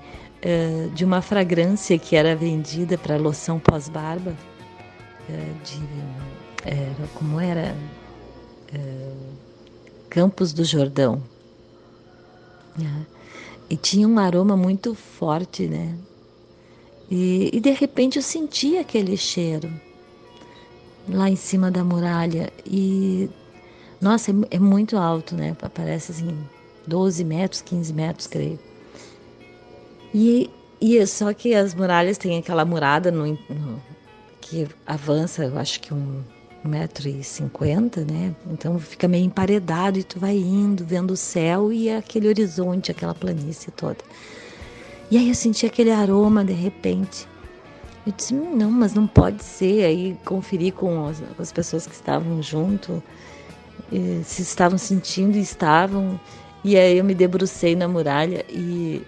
de 0.95 1.05
uma 1.05 1.21
fragrância 1.21 1.99
que 1.99 2.15
era 2.15 2.37
vendida 2.37 2.97
para 2.97 3.17
loção 3.17 3.59
pós-barba, 3.59 4.33
de 5.65 5.83
era, 6.65 7.09
como 7.15 7.41
era 7.41 7.75
Campos 10.17 10.55
do 10.55 10.65
Jordão. 10.65 11.23
Né? 12.75 13.07
E 13.69 13.77
tinha 13.77 14.09
um 14.09 14.19
aroma 14.19 14.57
muito 14.57 14.95
forte, 14.95 15.69
né? 15.69 15.95
E, 17.11 17.51
e 17.53 17.61
de 17.61 17.71
repente 17.73 18.17
eu 18.17 18.23
senti 18.23 18.79
aquele 18.79 19.15
cheiro 19.15 19.71
lá 21.07 21.29
em 21.29 21.37
cima 21.37 21.71
da 21.71 21.85
muralha 21.85 22.51
e 22.65 23.29
nossa, 24.01 24.31
é, 24.31 24.57
é 24.57 24.59
muito 24.59 24.97
alto, 24.97 25.35
né? 25.35 25.55
Parece 25.75 26.13
assim, 26.13 26.35
12 26.87 27.23
metros, 27.23 27.61
15 27.61 27.93
metros, 27.93 28.27
creio. 28.27 28.59
E, 30.15 30.49
e 30.81 30.97
é 30.97 31.05
só 31.05 31.35
que 31.35 31.55
as 31.55 31.75
muralhas 31.75 32.17
têm 32.17 32.39
aquela 32.39 32.65
murada 32.65 33.11
no, 33.11 33.27
no, 33.27 33.83
que 34.41 34.67
avança, 34.87 35.45
eu 35.45 35.59
acho 35.59 35.79
que 35.79 35.93
um, 35.93 36.25
um 36.67 36.71
metro 36.71 37.09
e 37.09 37.23
cinquenta, 37.23 38.05
né? 38.05 38.35
Então 38.51 38.79
fica 38.79 39.09
meio 39.09 39.25
emparedado 39.25 39.99
e 39.99 40.05
tu 40.05 40.19
vai 40.19 40.37
indo, 40.37 40.85
vendo 40.85 41.13
o 41.13 41.17
céu 41.17 41.73
e 41.73 41.89
aquele 41.91 42.29
horizonte, 42.29 42.91
aquela 42.91 43.15
planície 43.15 43.71
toda. 43.71 43.99
E 45.11 45.17
aí 45.17 45.29
eu 45.29 45.35
senti 45.35 45.65
aquele 45.65 45.91
aroma 45.91 46.45
de 46.45 46.53
repente. 46.53 47.27
Eu 48.07 48.13
disse, 48.13 48.35
hum, 48.35 48.57
não, 48.57 48.71
mas 48.71 48.95
não 48.95 49.07
pode 49.07 49.43
ser. 49.43 49.85
Aí 49.85 50.17
conferi 50.25 50.71
com 50.71 51.07
as, 51.07 51.23
as 51.39 51.53
pessoas 51.53 51.87
que 51.87 51.95
estavam 51.95 52.43
junto 52.43 53.03
se 54.25 54.43
estavam 54.43 54.79
sentindo 54.79 55.37
e 55.37 55.41
estavam. 55.41 56.21
E 56.65 56.77
aí 56.77 56.99
eu 56.99 57.05
me 57.05 57.15
debrucei 57.15 57.77
na 57.77 57.87
muralha 57.87 58.45
e 58.49 59.03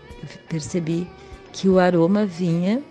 percebi 0.48 1.08
que 1.52 1.68
o 1.68 1.78
aroma 1.78 2.24
vinha 2.24 2.82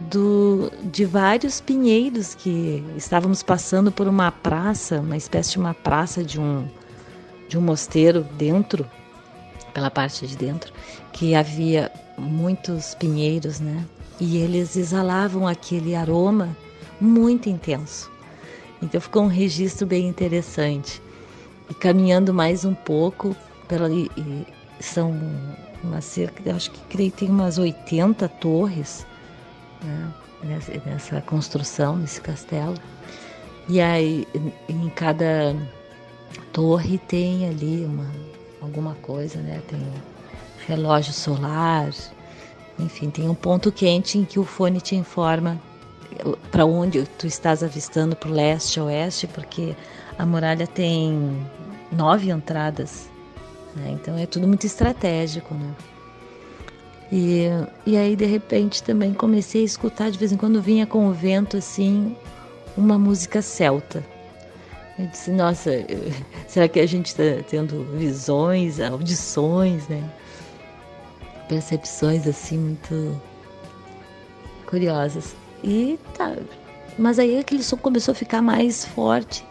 do, 0.00 0.70
de 0.82 1.04
vários 1.04 1.60
pinheiros 1.60 2.34
que 2.34 2.84
estávamos 2.96 3.42
passando 3.42 3.90
por 3.90 4.06
uma 4.06 4.30
praça, 4.30 5.00
uma 5.00 5.16
espécie 5.16 5.52
de 5.52 5.58
uma 5.58 5.74
praça 5.74 6.22
de 6.22 6.40
um, 6.40 6.68
de 7.48 7.56
um 7.56 7.60
mosteiro 7.60 8.22
dentro, 8.36 8.86
pela 9.72 9.90
parte 9.90 10.26
de 10.26 10.36
dentro, 10.36 10.72
que 11.12 11.34
havia 11.34 11.90
muitos 12.18 12.94
pinheiros, 12.94 13.60
né? 13.60 13.84
E 14.18 14.38
eles 14.38 14.76
exalavam 14.76 15.46
aquele 15.46 15.94
aroma 15.94 16.56
muito 17.00 17.48
intenso. 17.48 18.10
Então 18.82 19.00
ficou 19.00 19.24
um 19.24 19.28
registro 19.28 19.86
bem 19.86 20.06
interessante. 20.06 21.02
E 21.68 21.74
caminhando 21.74 22.32
mais 22.32 22.64
um 22.64 22.74
pouco, 22.74 23.36
pela, 23.68 23.90
e, 23.90 24.10
são 24.80 25.18
uma 25.82 26.00
cerca, 26.00 26.54
acho 26.54 26.70
que 26.70 26.80
creio 26.88 27.10
tem 27.10 27.28
umas 27.28 27.58
80 27.58 28.28
torres 28.28 29.06
né, 29.86 30.12
nessa, 30.42 30.72
nessa 30.84 31.20
construção, 31.20 31.96
nesse 31.96 32.20
castelo. 32.20 32.74
E 33.68 33.80
aí 33.80 34.26
em 34.68 34.88
cada 34.90 35.56
torre 36.52 36.98
tem 36.98 37.48
ali 37.48 37.84
uma, 37.84 38.10
alguma 38.60 38.94
coisa, 38.96 39.40
né? 39.40 39.60
Tem 39.68 39.80
relógio 40.66 41.12
solar, 41.12 41.90
enfim, 42.78 43.10
tem 43.10 43.28
um 43.28 43.34
ponto 43.34 43.72
quente 43.72 44.18
em 44.18 44.24
que 44.24 44.38
o 44.38 44.44
fone 44.44 44.80
te 44.80 44.94
informa 44.94 45.60
para 46.50 46.64
onde 46.64 47.04
tu 47.18 47.26
estás 47.26 47.62
avistando, 47.62 48.16
para 48.16 48.28
o 48.28 48.32
leste, 48.32 48.80
oeste, 48.80 49.26
porque 49.26 49.74
a 50.18 50.24
muralha 50.24 50.66
tem 50.66 51.46
nove 51.92 52.30
entradas, 52.30 53.08
né? 53.74 53.90
então 53.90 54.16
é 54.16 54.26
tudo 54.26 54.46
muito 54.46 54.66
estratégico, 54.66 55.54
né? 55.54 55.74
E, 57.10 57.44
e 57.86 57.96
aí 57.96 58.16
de 58.16 58.24
repente 58.24 58.82
também 58.82 59.14
comecei 59.14 59.62
a 59.62 59.64
escutar 59.64 60.10
de 60.10 60.18
vez 60.18 60.32
em 60.32 60.36
quando 60.36 60.60
vinha 60.60 60.86
com 60.86 61.06
o 61.06 61.12
vento 61.12 61.56
assim 61.56 62.16
uma 62.76 62.98
música 62.98 63.40
celta. 63.40 64.04
Eu 64.98 65.06
disse, 65.06 65.30
nossa, 65.30 65.70
será 66.48 66.68
que 66.68 66.80
a 66.80 66.86
gente 66.86 67.06
está 67.06 67.22
tendo 67.48 67.84
visões, 67.96 68.80
audições, 68.80 69.86
né? 69.88 70.02
Percepções 71.48 72.26
assim 72.26 72.58
muito 72.58 73.20
curiosas. 74.66 75.36
E 75.62 75.98
tá. 76.16 76.36
Mas 76.98 77.18
aí 77.18 77.38
aquele 77.38 77.62
som 77.62 77.76
começou 77.76 78.12
a 78.12 78.14
ficar 78.14 78.42
mais 78.42 78.84
forte. 78.84 79.44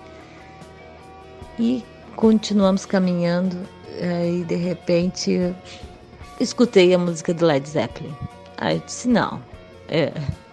E 1.57 1.83
continuamos 2.15 2.85
caminhando. 2.85 3.57
Aí 4.01 4.43
de 4.43 4.55
repente 4.55 5.55
escutei 6.39 6.93
a 6.93 6.97
música 6.97 7.33
do 7.33 7.45
Led 7.45 7.67
Zeppelin. 7.67 8.15
Aí 8.57 8.77
eu 8.77 8.83
disse: 8.85 9.07
não, 9.07 9.41
é, 9.87 10.11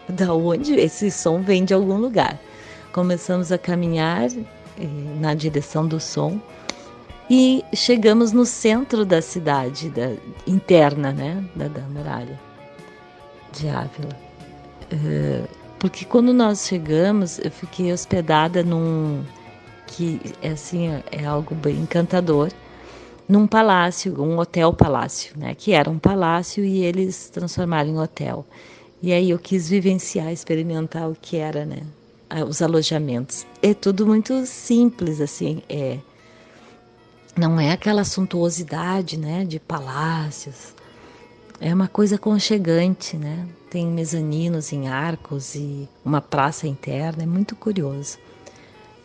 da 0.09 0.33
onde 0.35 0.75
esse 0.75 1.11
som 1.11 1.43
vem 1.43 1.65
de 1.65 1.75
algum 1.75 1.97
lugar. 1.97 2.39
Começamos 2.93 3.51
a 3.51 3.59
caminhar 3.59 4.29
eh, 4.31 4.87
na 5.19 5.35
direção 5.35 5.87
do 5.87 5.99
som 5.99 6.39
e 7.31 7.65
chegamos 7.75 8.33
no 8.33 8.45
centro 8.45 9.07
da 9.07 9.23
cidade, 9.23 9.89
da, 9.89 10.13
interna, 10.47 11.13
né, 11.13 11.43
da, 11.57 11.69
da 11.69 11.81
muralha 11.83 12.39
de 13.53 13.69
Ávila. 13.69 14.15
Uh, 14.93 15.49
porque 15.79 16.05
quando 16.05 16.35
nós 16.35 16.67
chegamos, 16.67 17.39
eu 17.39 17.51
fiquei 17.51 17.93
hospedada 17.93 18.63
num 18.63 19.25
que 19.87 20.21
é 20.43 20.51
assim 20.51 21.03
é 21.11 21.25
algo 21.25 21.55
bem 21.55 21.77
encantador, 21.77 22.51
num 23.29 23.47
palácio, 23.47 24.21
um 24.21 24.39
hotel 24.39 24.73
palácio, 24.73 25.39
né, 25.39 25.55
que 25.55 25.73
era 25.73 25.89
um 25.89 25.99
palácio 25.99 26.65
e 26.65 26.85
eles 26.85 27.31
transformaram 27.31 27.91
em 27.91 27.99
hotel. 27.99 28.45
E 29.03 29.13
aí 29.13 29.31
eu 29.31 29.39
quis 29.39 29.69
vivenciar, 29.69 30.33
experimentar 30.33 31.09
o 31.09 31.17
que 31.21 31.37
era, 31.37 31.65
né, 31.65 31.83
os 32.49 32.63
alojamentos. 32.63 33.47
É 33.63 33.75
tudo 33.75 34.07
muito 34.07 34.47
simples 34.47 35.21
assim, 35.21 35.63
é 35.69 35.99
não 37.37 37.59
é 37.59 37.73
aquela 37.73 38.05
suntuosidade, 38.05 39.17
né, 39.17 39.45
de 39.45 39.59
palácios. 39.59 40.75
É 41.61 41.73
uma 41.73 41.89
coisa 41.89 42.19
conchegante, 42.19 43.17
né? 43.17 43.47
Tem 43.71 43.87
mezaninos 43.87 44.73
em 44.73 44.89
arcos 44.89 45.55
e 45.55 45.89
uma 46.05 46.21
praça 46.21 46.67
interna, 46.67 47.23
é 47.23 47.27
muito 47.27 47.55
curioso. 47.57 48.19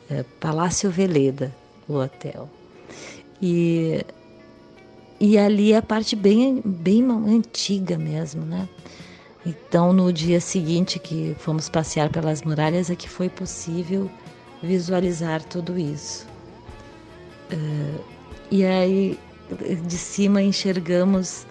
É 0.09 0.23
Palácio 0.39 0.89
Veleda, 0.89 1.55
o 1.87 1.93
hotel. 1.93 2.49
E, 3.41 4.05
e 5.19 5.37
ali 5.37 5.73
é 5.73 5.77
a 5.77 5.81
parte 5.81 6.15
bem, 6.15 6.61
bem 6.63 7.03
antiga 7.09 7.97
mesmo, 7.97 8.45
né? 8.45 8.67
Então, 9.45 9.93
no 9.93 10.11
dia 10.11 10.41
seguinte 10.41 10.99
que 10.99 11.35
fomos 11.39 11.69
passear 11.69 12.09
pelas 12.09 12.41
muralhas, 12.41 12.89
é 12.89 12.95
que 12.95 13.07
foi 13.07 13.29
possível 13.29 14.09
visualizar 14.61 15.43
tudo 15.43 15.77
isso. 15.77 16.27
Uh, 17.53 18.03
e 18.51 18.65
aí, 18.65 19.17
de 19.85 19.97
cima, 19.97 20.41
enxergamos, 20.41 21.45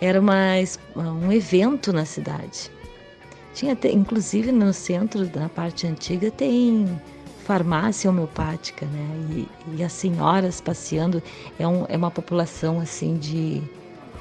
era 0.00 0.20
uma, 0.20 0.54
um 0.96 1.32
evento 1.32 1.92
na 1.92 2.04
cidade. 2.04 2.70
Tinha, 3.52 3.76
inclusive, 3.92 4.52
no 4.52 4.72
centro, 4.72 5.28
na 5.34 5.48
parte 5.48 5.86
antiga, 5.86 6.30
tem 6.30 7.00
farmácia 7.50 8.08
homeopática, 8.08 8.86
né? 8.86 9.08
E, 9.32 9.48
e 9.76 9.82
as 9.82 9.92
senhoras 9.92 10.60
passeando, 10.60 11.20
é, 11.58 11.66
um, 11.66 11.84
é 11.88 11.96
uma 11.96 12.08
população, 12.08 12.78
assim, 12.78 13.16
de, 13.16 13.60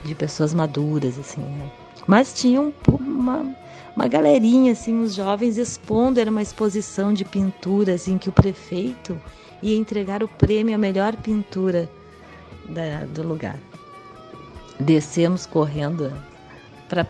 de 0.03 0.15
pessoas 0.15 0.51
maduras, 0.51 1.19
assim, 1.19 1.41
né? 1.41 1.71
Mas 2.07 2.33
tinha 2.33 2.59
um, 2.59 2.73
uma, 2.89 3.55
uma 3.95 4.07
galerinha, 4.07 4.71
assim, 4.71 4.99
os 5.03 5.13
jovens 5.13 5.59
expondo, 5.59 6.19
era 6.19 6.31
uma 6.31 6.41
exposição 6.41 7.13
de 7.13 7.23
pinturas 7.23 8.07
em 8.07 8.17
que 8.17 8.29
o 8.29 8.31
prefeito 8.31 9.15
ia 9.61 9.77
entregar 9.77 10.23
o 10.23 10.27
prêmio 10.27 10.73
à 10.73 10.77
melhor 10.79 11.15
pintura 11.15 11.87
da, 12.67 13.05
do 13.05 13.21
lugar. 13.21 13.59
Descemos 14.79 15.45
correndo 15.45 16.11
para 16.87 17.05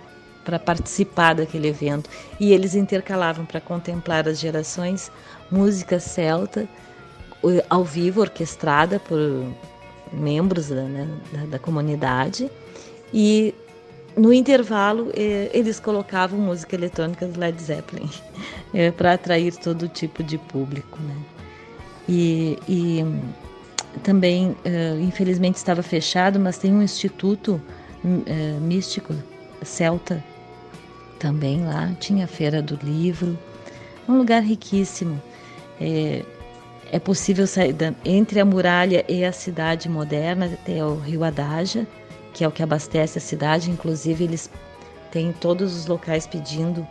participar 0.57 1.35
daquele 1.35 1.67
evento 1.67 2.09
e 2.39 2.53
eles 2.53 2.73
intercalavam 2.73 3.45
para 3.45 3.59
contemplar 3.61 4.27
as 4.27 4.39
gerações 4.39 5.11
música 5.51 5.99
celta 5.99 6.67
ao 7.69 7.83
vivo 7.83 8.21
orquestrada 8.21 8.99
por 8.99 9.19
membros 10.11 10.69
da, 10.69 10.83
né, 10.83 11.07
da, 11.31 11.45
da 11.45 11.59
comunidade 11.59 12.49
e 13.13 13.53
no 14.19 14.33
intervalo, 14.33 15.11
eh, 15.15 15.49
eles 15.53 15.79
colocavam 15.79 16.39
música 16.39 16.75
eletrônica 16.75 17.25
do 17.25 17.39
Led 17.39 17.61
Zeppelin 17.61 18.09
eh, 18.73 18.91
para 18.91 19.13
atrair 19.13 19.55
todo 19.55 19.87
tipo 19.87 20.23
de 20.23 20.37
público, 20.37 20.99
né? 21.01 21.15
E, 22.07 22.57
e 22.67 23.05
também, 24.03 24.57
eh, 24.65 24.97
infelizmente, 24.99 25.55
estava 25.55 25.81
fechado, 25.81 26.39
mas 26.39 26.57
tem 26.57 26.73
um 26.73 26.81
instituto 26.81 27.61
místico 28.61 29.13
celta 29.61 30.23
também 31.19 31.63
lá. 31.65 31.93
Tinha 31.99 32.25
a 32.25 32.27
feira 32.27 32.61
do 32.61 32.79
livro, 32.81 33.37
um 34.07 34.17
lugar 34.17 34.41
riquíssimo. 34.41 35.21
É, 35.79 36.23
é 36.91 36.99
possível 36.99 37.45
sair 37.45 37.73
da, 37.73 37.93
entre 38.03 38.39
a 38.39 38.45
muralha 38.45 39.05
e 39.07 39.23
a 39.23 39.31
cidade 39.31 39.87
moderna 39.87 40.47
até 40.47 40.83
o 40.83 40.95
Rio 40.95 41.23
Adaja 41.23 41.85
que 42.33 42.43
é 42.43 42.47
o 42.47 42.51
que 42.51 42.63
abastece 42.63 43.17
a 43.17 43.21
cidade. 43.21 43.69
Inclusive, 43.69 44.23
eles 44.23 44.49
têm 45.11 45.33
todos 45.33 45.75
os 45.75 45.85
locais 45.85 46.25
pedindo 46.27 46.87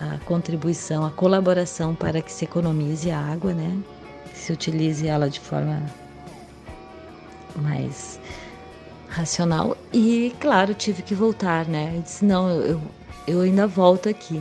a 0.00 0.18
contribuição, 0.24 1.04
a 1.04 1.10
colaboração 1.10 1.94
para 1.94 2.20
que 2.20 2.32
se 2.32 2.44
economize 2.44 3.10
a 3.10 3.18
água, 3.18 3.52
né? 3.52 3.78
Se 4.34 4.52
utilize 4.52 5.06
ela 5.06 5.28
de 5.28 5.38
forma 5.38 5.82
mais 7.54 8.18
racional. 9.08 9.76
E, 9.92 10.34
claro, 10.40 10.74
tive 10.74 11.02
que 11.02 11.14
voltar, 11.14 11.66
né? 11.66 11.92
Eu 11.96 12.02
disse: 12.02 12.24
não, 12.24 12.50
eu, 12.50 12.80
eu 13.26 13.40
ainda 13.40 13.66
volto 13.66 14.08
aqui. 14.08 14.40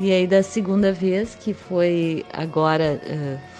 E 0.00 0.10
aí, 0.10 0.26
da 0.26 0.42
segunda 0.42 0.92
vez, 0.92 1.36
que 1.36 1.54
foi 1.54 2.26
agora, 2.32 3.00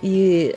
E 0.03 0.55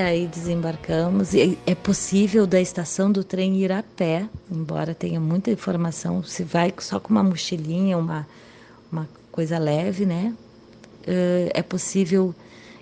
aí 0.00 0.26
desembarcamos 0.26 1.34
e 1.34 1.58
é 1.66 1.74
possível 1.74 2.46
da 2.46 2.60
estação 2.60 3.10
do 3.10 3.24
trem 3.24 3.56
ir 3.56 3.72
a 3.72 3.82
pé, 3.82 4.28
embora 4.50 4.94
tenha 4.94 5.18
muita 5.18 5.50
informação, 5.50 6.22
se 6.22 6.44
vai 6.44 6.72
só 6.78 7.00
com 7.00 7.10
uma 7.10 7.22
mochilinha, 7.22 7.98
uma, 7.98 8.26
uma 8.92 9.08
coisa 9.32 9.58
leve, 9.58 10.06
né? 10.06 10.34
É 11.54 11.62
possível 11.62 12.34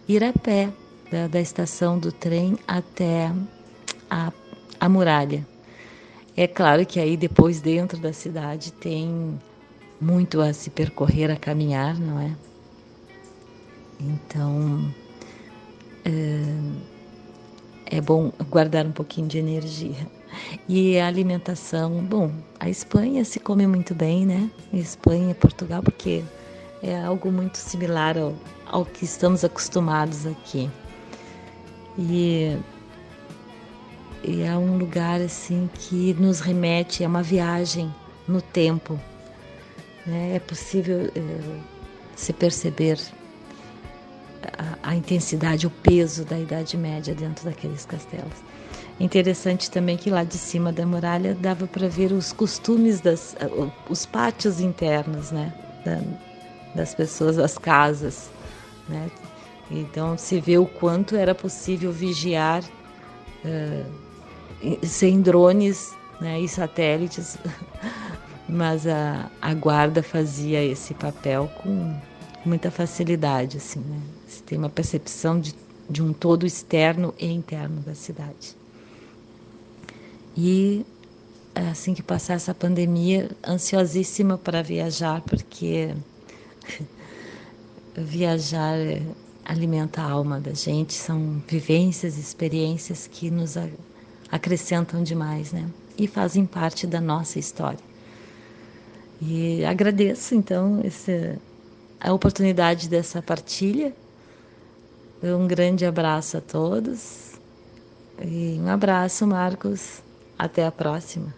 ir 0.08 0.22
a 0.24 0.32
pé 0.32 0.68
da, 1.10 1.26
da 1.28 1.40
estação 1.40 1.98
do 1.98 2.10
trem 2.10 2.58
até 2.66 3.32
a, 4.10 4.32
a 4.78 4.88
muralha. 4.88 5.46
É 6.36 6.46
claro 6.46 6.84
que 6.84 7.00
aí 7.00 7.16
depois 7.16 7.60
dentro 7.60 7.98
da 7.98 8.12
cidade 8.12 8.72
tem 8.72 9.40
muito 10.00 10.40
a 10.40 10.52
se 10.52 10.68
percorrer, 10.70 11.30
a 11.30 11.36
caminhar, 11.36 11.98
não 11.98 12.20
é? 12.20 12.30
Então 13.98 14.92
é, 16.04 16.46
é 17.86 18.00
bom 18.00 18.32
guardar 18.50 18.84
um 18.86 18.92
pouquinho 18.92 19.28
de 19.28 19.38
energia. 19.38 20.06
E 20.68 20.98
a 20.98 21.06
alimentação, 21.06 22.04
bom, 22.04 22.30
a 22.60 22.68
Espanha 22.68 23.24
se 23.24 23.40
come 23.40 23.66
muito 23.66 23.94
bem, 23.94 24.26
né? 24.26 24.50
Espanha, 24.72 25.34
Portugal, 25.34 25.82
porque 25.82 26.22
é 26.82 27.00
algo 27.02 27.30
muito 27.30 27.56
similar 27.56 28.18
ao, 28.18 28.34
ao 28.66 28.84
que 28.84 29.04
estamos 29.04 29.44
acostumados 29.44 30.26
aqui. 30.26 30.70
E, 31.98 32.56
e 34.22 34.42
é 34.42 34.56
um 34.56 34.76
lugar 34.76 35.20
assim 35.20 35.70
que 35.74 36.14
nos 36.14 36.40
remete 36.40 37.04
a 37.04 37.08
uma 37.08 37.22
viagem 37.22 37.92
no 38.28 38.42
tempo. 38.42 39.00
Né? 40.04 40.36
É 40.36 40.38
possível 40.38 41.10
é, 41.14 41.60
se 42.14 42.32
perceber 42.32 42.98
a, 44.58 44.90
a, 44.90 44.94
intensidade, 44.94 45.66
o 45.66 45.70
peso 45.70 46.24
da 46.24 46.38
Idade 46.38 46.76
Média 46.76 47.14
dentro 47.14 47.44
daqueles 47.44 47.84
castelos. 47.84 48.44
Interessante 48.98 49.70
também 49.70 49.96
que 49.96 50.10
lá 50.10 50.24
de 50.24 50.38
cima 50.38 50.72
da 50.72 50.86
muralha 50.86 51.34
dava 51.34 51.66
para 51.66 51.88
ver 51.88 52.12
os 52.12 52.32
costumes 52.32 53.00
das, 53.00 53.36
os 53.90 54.06
pátios 54.06 54.60
internos, 54.60 55.30
né, 55.30 55.52
da, 55.84 56.00
das 56.74 56.94
pessoas, 56.94 57.36
das 57.36 57.58
casas, 57.58 58.30
né, 58.88 59.10
então 59.70 60.16
se 60.16 60.40
vê 60.40 60.56
o 60.58 60.66
quanto 60.66 61.16
era 61.16 61.34
possível 61.34 61.92
vigiar 61.92 62.62
uh, 63.44 64.86
sem 64.86 65.20
drones 65.20 65.94
né, 66.20 66.40
e 66.40 66.48
satélites, 66.48 67.36
mas 68.48 68.86
a, 68.86 69.30
a 69.42 69.52
guarda 69.52 70.02
fazia 70.02 70.64
esse 70.64 70.94
papel 70.94 71.50
com 71.62 71.94
muita 72.46 72.70
facilidade, 72.70 73.56
assim, 73.56 73.80
né? 73.80 74.00
Você 74.26 74.42
tem 74.42 74.58
uma 74.58 74.68
percepção 74.68 75.40
de, 75.40 75.54
de 75.88 76.02
um 76.02 76.12
todo 76.12 76.46
externo 76.46 77.14
e 77.18 77.26
interno 77.26 77.80
da 77.80 77.94
cidade. 77.94 78.56
E 80.36 80.84
assim 81.54 81.94
que 81.94 82.02
passar 82.02 82.34
essa 82.34 82.54
pandemia, 82.54 83.30
ansiosíssima 83.46 84.36
para 84.36 84.62
viajar, 84.62 85.22
porque 85.22 85.94
viajar 87.96 88.76
alimenta 89.44 90.02
a 90.02 90.10
alma 90.10 90.40
da 90.40 90.52
gente, 90.52 90.92
são 90.92 91.42
vivências, 91.48 92.18
experiências 92.18 93.06
que 93.06 93.30
nos 93.30 93.54
acrescentam 94.30 95.02
demais, 95.02 95.52
né? 95.52 95.70
E 95.96 96.06
fazem 96.06 96.44
parte 96.44 96.86
da 96.86 97.00
nossa 97.00 97.38
história. 97.38 97.78
E 99.22 99.64
agradeço 99.64 100.34
então 100.34 100.80
esse, 100.84 101.38
a 102.00 102.12
oportunidade 102.12 102.88
dessa 102.88 103.22
partilha. 103.22 103.92
Um 105.22 105.46
grande 105.46 105.84
abraço 105.84 106.36
a 106.36 106.40
todos. 106.40 107.32
E 108.22 108.58
um 108.60 108.68
abraço, 108.68 109.26
Marcos. 109.26 110.02
Até 110.38 110.66
a 110.66 110.72
próxima. 110.72 111.34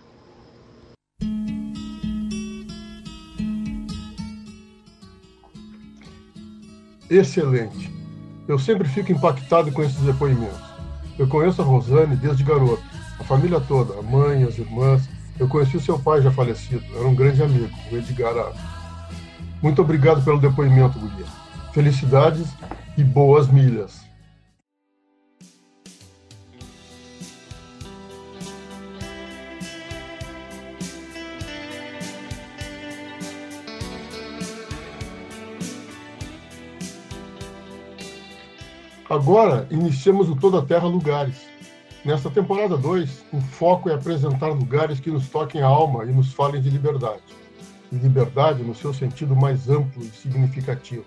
Excelente. 7.11 7.91
Eu 8.47 8.59
sempre 8.59 8.87
fico 8.89 9.13
impactado 9.13 9.73
com 9.73 9.83
esses 9.83 10.01
depoimentos. 10.01 10.59
Eu 11.19 11.27
conheço 11.27 11.63
a 11.63 11.65
Rosane 11.65 12.17
desde 12.17 12.45
garoto, 12.45 12.83
a 13.19 13.25
família 13.25 13.61
toda, 13.61 13.99
a 13.99 14.03
mãe, 14.03 14.45
as 14.45 14.59
irmãs. 14.59 15.09
Eu 15.39 15.49
conheci 15.49 15.77
o 15.77 15.81
seu 15.81 15.99
pai 15.99 16.21
já 16.21 16.31
falecido, 16.31 16.85
era 16.95 17.07
um 17.07 17.15
grande 17.15 17.43
amigo, 17.43 17.71
o 17.91 17.97
Edgar 17.97 18.37
Ave. 18.37 18.78
Muito 19.63 19.83
obrigado 19.83 20.23
pelo 20.25 20.39
depoimento, 20.39 20.99
Guria. 20.99 21.27
Felicidades 21.73 22.49
e 22.97 23.03
boas 23.03 23.49
milhas. 23.49 24.07
Agora 39.11 39.67
iniciamos 39.71 40.29
o 40.29 40.37
Toda 40.37 40.63
Terra 40.63 40.87
Lugares. 40.87 41.49
Nesta 42.05 42.31
temporada 42.31 42.77
2, 42.77 43.25
o 43.33 43.41
foco 43.41 43.89
é 43.89 43.95
apresentar 43.95 44.49
lugares 44.49 45.01
que 45.01 45.11
nos 45.11 45.29
toquem 45.29 45.63
a 45.63 45.67
alma 45.67 46.05
e 46.05 46.13
nos 46.13 46.33
falem 46.33 46.61
de 46.61 46.71
liberdade. 46.71 47.23
E 47.91 47.97
liberdade 47.97 48.63
no 48.63 48.75
seu 48.75 48.93
sentido 48.93 49.35
mais 49.35 49.69
amplo 49.69 50.03
e 50.03 50.11
significativo. 50.11 51.05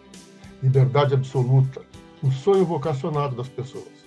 Liberdade 0.63 1.13
absoluta, 1.13 1.82
o 2.22 2.32
sonho 2.32 2.65
vocacionado 2.65 3.36
das 3.36 3.48
pessoas. 3.48 4.02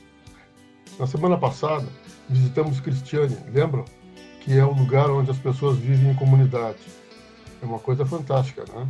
Na 0.99 1.07
semana 1.07 1.37
passada, 1.37 1.87
visitamos 2.29 2.81
Cristiane, 2.81 3.37
lembram? 3.53 3.85
Que 4.41 4.59
é 4.59 4.65
o 4.65 4.73
lugar 4.73 5.11
onde 5.11 5.31
as 5.31 5.39
pessoas 5.39 5.79
vivem 5.79 6.11
em 6.11 6.15
comunidade. 6.15 6.79
É 7.63 7.67
uma 7.67 7.79
coisa 7.79 8.05
fantástica, 8.05 8.65
né? 8.73 8.87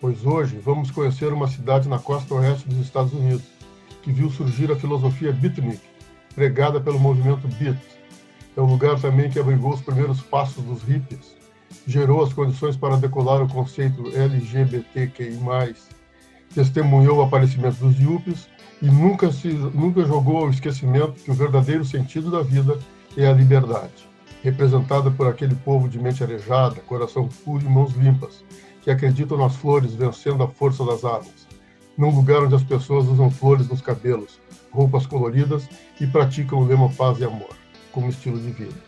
Pois 0.00 0.24
hoje 0.24 0.58
vamos 0.58 0.90
conhecer 0.90 1.32
uma 1.32 1.48
cidade 1.48 1.88
na 1.88 1.98
costa 1.98 2.34
oeste 2.34 2.68
dos 2.68 2.78
Estados 2.78 3.12
Unidos 3.12 3.44
que 4.02 4.12
viu 4.12 4.30
surgir 4.30 4.70
a 4.72 4.76
filosofia 4.76 5.32
beatnik, 5.32 5.80
pregada 6.34 6.80
pelo 6.80 6.98
movimento 6.98 7.46
Beat. 7.58 7.78
É 8.56 8.60
o 8.60 8.64
lugar 8.64 8.98
também 9.00 9.28
que 9.30 9.38
abrigou 9.38 9.74
os 9.74 9.80
primeiros 9.80 10.20
passos 10.20 10.64
dos 10.64 10.82
hippies, 10.82 11.36
gerou 11.86 12.22
as 12.22 12.32
condições 12.32 12.76
para 12.76 12.96
decolar 12.96 13.42
o 13.42 13.48
conceito 13.48 14.10
LGBTQI+, 14.14 15.74
testemunhou 16.54 17.18
o 17.18 17.22
aparecimento 17.22 17.76
dos 17.76 17.98
yuppies 17.98 18.48
e 18.80 18.86
nunca, 18.86 19.30
se, 19.32 19.48
nunca 19.48 20.04
jogou 20.04 20.38
ao 20.38 20.50
esquecimento 20.50 21.22
que 21.22 21.30
o 21.30 21.34
verdadeiro 21.34 21.84
sentido 21.84 22.30
da 22.30 22.42
vida 22.42 22.78
é 23.16 23.26
a 23.26 23.32
liberdade, 23.32 24.08
representada 24.42 25.10
por 25.10 25.26
aquele 25.26 25.54
povo 25.54 25.88
de 25.88 25.98
mente 25.98 26.22
arejada, 26.22 26.80
coração 26.82 27.28
puro 27.44 27.64
e 27.64 27.68
mãos 27.68 27.92
limpas, 27.92 28.44
que 28.82 28.90
acreditam 28.90 29.36
nas 29.36 29.56
flores 29.56 29.94
vencendo 29.94 30.42
a 30.42 30.48
força 30.48 30.84
das 30.84 31.04
armas 31.04 31.48
num 31.98 32.14
lugar 32.14 32.44
onde 32.44 32.54
as 32.54 32.62
pessoas 32.62 33.08
usam 33.08 33.28
flores 33.28 33.68
nos 33.68 33.82
cabelos, 33.82 34.40
roupas 34.70 35.04
coloridas 35.04 35.68
e 36.00 36.06
praticam 36.06 36.60
o 36.60 36.64
lema 36.64 36.88
paz 36.90 37.18
e 37.18 37.24
amor 37.24 37.50
como 37.90 38.08
estilo 38.08 38.38
de 38.38 38.52
vida. 38.52 38.80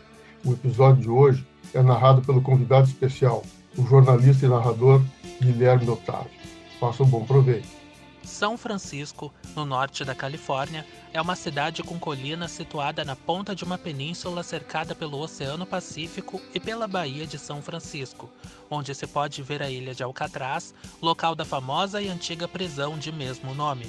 O 0.45 0.53
episódio 0.53 1.01
de 1.03 1.09
hoje 1.09 1.45
é 1.73 1.81
narrado 1.81 2.21
pelo 2.21 2.41
convidado 2.41 2.87
especial, 2.87 3.43
o 3.77 3.85
jornalista 3.85 4.45
e 4.45 4.49
narrador 4.49 5.01
Guilherme 5.41 5.89
Otávio. 5.89 6.31
Faça 6.79 7.03
um 7.03 7.07
bom 7.07 7.23
proveito. 7.23 7.81
São 8.23 8.57
Francisco, 8.57 9.33
no 9.55 9.65
norte 9.65 10.05
da 10.05 10.13
Califórnia, 10.13 10.85
é 11.11 11.19
uma 11.19 11.35
cidade 11.35 11.81
com 11.81 11.99
colinas 11.99 12.51
situada 12.51 13.03
na 13.03 13.15
ponta 13.15 13.55
de 13.55 13.63
uma 13.63 13.77
península 13.77 14.43
cercada 14.43 14.93
pelo 14.93 15.19
Oceano 15.19 15.65
Pacífico 15.65 16.39
e 16.53 16.59
pela 16.59 16.87
Baía 16.87 17.25
de 17.25 17.39
São 17.39 17.61
Francisco, 17.61 18.29
onde 18.69 18.93
se 18.93 19.07
pode 19.07 19.41
ver 19.41 19.63
a 19.63 19.69
ilha 19.69 19.95
de 19.95 20.03
Alcatraz, 20.03 20.73
local 21.01 21.35
da 21.35 21.43
famosa 21.43 22.01
e 22.01 22.09
antiga 22.09 22.47
prisão 22.47 22.97
de 22.97 23.11
mesmo 23.11 23.55
nome. 23.55 23.87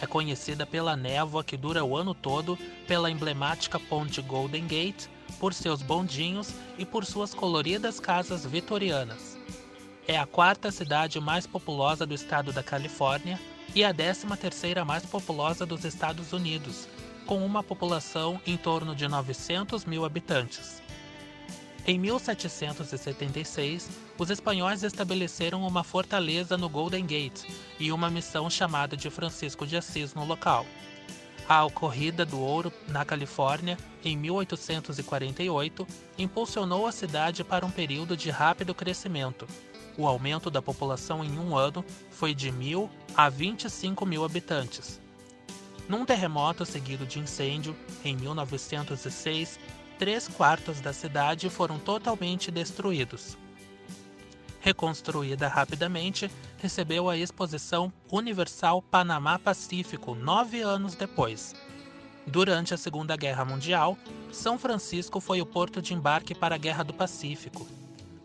É 0.00 0.06
conhecida 0.06 0.64
pela 0.64 0.96
névoa 0.96 1.42
que 1.42 1.56
dura 1.56 1.84
o 1.84 1.96
ano 1.96 2.14
todo, 2.14 2.58
pela 2.86 3.10
emblemática 3.10 3.80
ponte 3.80 4.22
Golden 4.22 4.66
Gate, 4.66 5.06
por 5.38 5.52
seus 5.54 5.82
bondinhos 5.82 6.50
e 6.78 6.84
por 6.84 7.04
suas 7.04 7.34
coloridas 7.34 8.00
casas 8.00 8.44
vitorianas. 8.46 9.38
É 10.08 10.18
a 10.18 10.26
quarta 10.26 10.70
cidade 10.70 11.20
mais 11.20 11.46
populosa 11.46 12.06
do 12.06 12.14
estado 12.14 12.52
da 12.52 12.62
Califórnia, 12.62 13.40
e 13.74 13.84
a 13.84 13.92
13ª 13.92 14.84
mais 14.84 15.04
populosa 15.04 15.66
dos 15.66 15.84
Estados 15.84 16.32
Unidos, 16.32 16.88
com 17.26 17.44
uma 17.44 17.62
população 17.62 18.40
em 18.46 18.56
torno 18.56 18.94
de 18.94 19.06
900 19.08 19.84
mil 19.84 20.04
habitantes. 20.04 20.82
Em 21.86 21.98
1776, 21.98 23.88
os 24.18 24.30
espanhóis 24.30 24.82
estabeleceram 24.82 25.62
uma 25.66 25.84
fortaleza 25.84 26.56
no 26.56 26.68
Golden 26.68 27.04
Gate 27.06 27.42
e 27.78 27.92
uma 27.92 28.10
missão 28.10 28.48
chamada 28.50 28.96
de 28.96 29.10
Francisco 29.10 29.66
de 29.66 29.76
Assis 29.76 30.14
no 30.14 30.24
local. 30.24 30.66
A 31.48 31.68
Corrida 31.70 32.24
do 32.24 32.40
Ouro 32.40 32.72
na 32.88 33.04
Califórnia, 33.04 33.78
em 34.04 34.16
1848, 34.16 35.86
impulsionou 36.18 36.86
a 36.86 36.92
cidade 36.92 37.44
para 37.44 37.64
um 37.64 37.70
período 37.70 38.16
de 38.16 38.30
rápido 38.30 38.74
crescimento, 38.74 39.46
o 39.98 40.06
aumento 40.06 40.50
da 40.50 40.60
população 40.60 41.24
em 41.24 41.38
um 41.38 41.56
ano 41.56 41.84
foi 42.10 42.34
de 42.34 42.52
mil 42.52 42.90
a 43.16 43.30
25 43.30 44.04
mil 44.04 44.24
habitantes. 44.24 45.00
Num 45.88 46.04
terremoto 46.04 46.66
seguido 46.66 47.06
de 47.06 47.18
incêndio, 47.18 47.74
em 48.04 48.14
1906, 48.16 49.58
três 49.98 50.28
quartos 50.28 50.80
da 50.80 50.92
cidade 50.92 51.48
foram 51.48 51.78
totalmente 51.78 52.50
destruídos. 52.50 53.38
Reconstruída 54.66 55.46
rapidamente, 55.46 56.28
recebeu 56.58 57.08
a 57.08 57.16
Exposição 57.16 57.92
Universal 58.10 58.82
Panamá 58.82 59.38
Pacífico 59.38 60.12
nove 60.12 60.60
anos 60.60 60.96
depois. 60.96 61.54
Durante 62.26 62.74
a 62.74 62.76
Segunda 62.76 63.16
Guerra 63.16 63.44
Mundial, 63.44 63.96
São 64.32 64.58
Francisco 64.58 65.20
foi 65.20 65.40
o 65.40 65.46
porto 65.46 65.80
de 65.80 65.94
embarque 65.94 66.34
para 66.34 66.56
a 66.56 66.58
Guerra 66.58 66.82
do 66.82 66.92
Pacífico, 66.92 67.64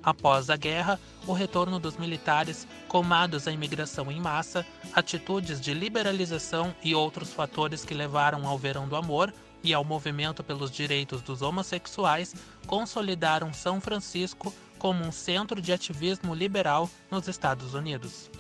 Após 0.02 0.50
a 0.50 0.58
guerra, 0.58 1.00
o 1.28 1.32
retorno 1.32 1.80
dos 1.80 1.96
militares, 1.96 2.68
comados 2.88 3.48
à 3.48 3.52
imigração 3.52 4.12
em 4.12 4.20
massa, 4.20 4.66
atitudes 4.94 5.62
de 5.62 5.76
liberalização 5.76 6.74
e 6.84 6.96
outros 6.96 7.32
fatores 7.32 7.86
que 7.86 7.94
levaram 7.94 8.48
ao 8.48 8.58
Verão 8.58 8.88
do 8.88 8.96
Amor 8.96 9.32
e 9.64 9.76
ao 9.76 9.84
movimento 9.84 10.44
pelos 10.44 10.72
direitos 10.72 11.22
dos 11.22 11.44
homossexuais, 11.44 12.34
consolidaram 12.66 13.54
São 13.54 13.80
Francisco 13.80 14.52
como 14.82 15.06
um 15.06 15.12
centro 15.12 15.62
de 15.62 15.72
ativismo 15.72 16.34
liberal 16.34 16.90
nos 17.12 17.28
Estados 17.28 17.76
Unidos. 17.76 18.32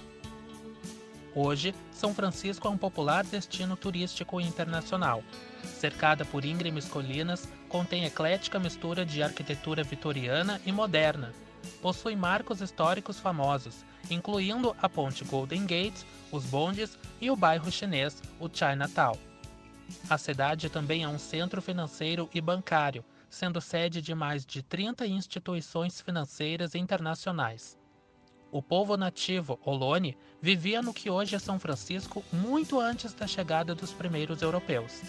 Hoje, 1.35 1.71
São 1.91 2.15
Francisco 2.15 2.67
é 2.67 2.71
um 2.71 2.77
popular 2.79 3.23
destino 3.23 3.75
turístico 3.75 4.41
internacional. 4.41 5.23
Cercada 5.63 6.25
por 6.25 6.43
íngremes 6.43 6.85
colinas, 6.85 7.47
contém 7.69 8.05
eclética 8.05 8.57
mistura 8.57 9.05
de 9.05 9.21
arquitetura 9.21 9.83
vitoriana 9.83 10.59
e 10.65 10.71
moderna, 10.71 11.31
possui 11.79 12.15
marcos 12.15 12.59
históricos 12.59 13.19
famosos, 13.19 13.85
incluindo 14.09 14.75
a 14.81 14.89
ponte 14.89 15.23
Golden 15.23 15.67
Gate, 15.67 16.03
os 16.31 16.43
bondes 16.43 16.97
e 17.21 17.29
o 17.29 17.35
bairro 17.35 17.71
chinês, 17.71 18.19
o 18.39 18.49
Chinatown. 18.51 19.15
A 20.09 20.17
cidade 20.17 20.71
também 20.71 21.03
é 21.03 21.07
um 21.07 21.19
centro 21.19 21.61
financeiro 21.61 22.27
e 22.33 22.41
bancário, 22.41 23.05
sendo 23.31 23.61
sede 23.61 24.01
de 24.01 24.13
mais 24.13 24.45
de 24.45 24.61
30 24.61 25.07
instituições 25.07 26.01
financeiras 26.01 26.75
internacionais. 26.75 27.79
O 28.51 28.61
povo 28.61 28.97
nativo, 28.97 29.57
Olone, 29.63 30.17
vivia 30.41 30.81
no 30.81 30.93
que 30.93 31.09
hoje 31.09 31.35
é 31.35 31.39
São 31.39 31.57
Francisco 31.57 32.21
muito 32.33 32.79
antes 32.79 33.13
da 33.13 33.25
chegada 33.25 33.73
dos 33.73 33.93
primeiros 33.93 34.41
europeus. 34.41 35.01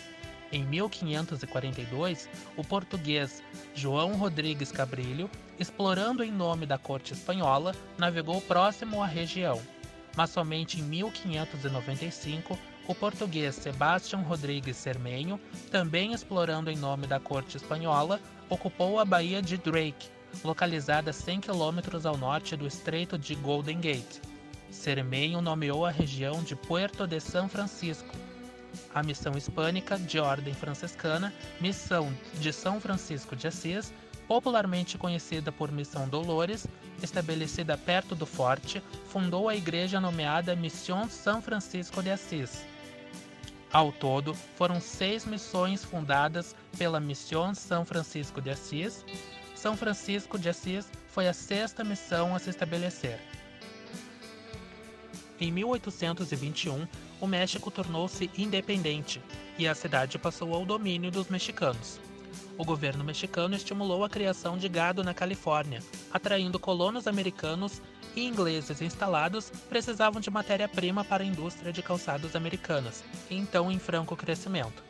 Em 0.53 0.65
1542, 0.65 2.29
o 2.57 2.63
português 2.63 3.43
João 3.75 4.15
Rodrigues 4.15 4.71
Cabrilho, 4.71 5.29
explorando 5.59 6.23
em 6.23 6.31
nome 6.31 6.67
da 6.67 6.79
corte 6.79 7.15
espanhola, 7.15 7.75
navegou 7.99 8.41
próximo 8.43 9.03
à 9.03 9.07
região. 9.07 9.61
Mas 10.17 10.31
somente 10.31 10.79
em 10.79 10.85
1595, 10.85 12.57
o 12.89 12.95
português 12.95 13.55
Sebastião 13.55 14.23
Rodrigues 14.23 14.77
Cermenho, 14.77 15.41
também 15.71 16.13
explorando 16.13 16.71
em 16.71 16.77
nome 16.77 17.07
da 17.07 17.21
corte 17.21 17.57
espanhola, 17.57 18.21
ocupou 18.49 18.99
a 18.99 19.05
baía 19.05 19.41
de 19.41 19.57
Drake, 19.57 20.09
localizada 20.45 21.13
100 21.13 21.41
km 21.41 22.07
ao 22.07 22.17
norte 22.17 22.57
do 22.57 22.67
Estreito 22.67 23.17
de 23.17 23.35
Golden 23.35 23.81
Gate. 23.81 24.21
Cermenho 24.71 25.41
nomeou 25.41 25.87
a 25.87 25.91
região 25.91 26.43
de 26.43 26.57
Puerto 26.57 27.07
de 27.07 27.21
São 27.21 27.49
Francisco, 27.49 28.15
a 28.95 29.03
missão 29.03 29.37
hispânica 29.37 29.99
de 29.99 30.19
ordem 30.19 30.55
franciscana, 30.55 31.33
missão 31.61 32.13
de 32.41 32.53
São 32.53 32.81
Francisco 32.81 33.37
de 33.37 33.47
Assis, 33.47 33.93
popularmente 34.27 34.97
conhecida 34.97 35.53
por 35.53 35.71
Missão 35.71 36.09
Dolores, 36.09 36.67
estabelecida 37.03 37.77
perto 37.77 38.15
do 38.15 38.25
forte, 38.25 38.83
fundou 39.07 39.49
a 39.49 39.57
igreja 39.57 40.01
nomeada 40.01 40.57
Mission 40.57 41.09
São 41.09 41.43
Francisco 41.43 42.03
de 42.03 42.11
Assis. 42.11 42.72
Ao 43.73 43.91
todo, 43.91 44.35
foram 44.35 44.79
seis 44.83 45.25
missões 45.25 45.83
fundadas 45.83 46.55
pela 46.77 47.01
Mission 47.01 47.55
São 47.55 47.87
Francisco 47.87 48.39
de 48.39 48.51
Assis. 48.51 49.03
São 49.55 49.79
Francisco 49.79 50.39
de 50.39 50.51
Assis 50.51 50.91
foi 51.09 51.27
a 51.27 51.33
sexta 51.33 51.83
missão 51.83 52.35
a 52.35 52.39
se 52.39 52.51
estabelecer. 52.51 53.19
Em 55.41 55.51
1821, 55.51 56.87
o 57.19 57.27
México 57.27 57.71
tornou-se 57.71 58.31
independente 58.37 59.23
e 59.59 59.67
a 59.67 59.75
cidade 59.75 60.19
passou 60.19 60.55
ao 60.55 60.67
domínio 60.67 61.11
dos 61.11 61.29
mexicanos. 61.29 61.99
O 62.59 62.65
governo 62.65 63.03
mexicano 63.03 63.57
estimulou 63.57 64.05
a 64.05 64.11
criação 64.11 64.59
de 64.59 64.69
gado 64.69 65.03
na 65.03 65.15
Califórnia, 65.15 65.83
atraindo 66.13 66.61
colonos 66.61 67.07
americanos 67.07 67.81
e 68.15 68.27
ingleses 68.27 68.81
instalados 68.83 69.51
precisavam 69.69 70.21
de 70.21 70.31
matéria-prima 70.31 71.05
para 71.05 71.23
a 71.23 71.27
indústria 71.27 71.73
de 71.73 71.83
calçados 71.83 72.37
americanas, 72.37 73.03
então 73.31 73.71
em 73.71 73.79
franco 73.79 74.17
crescimento. 74.17 74.83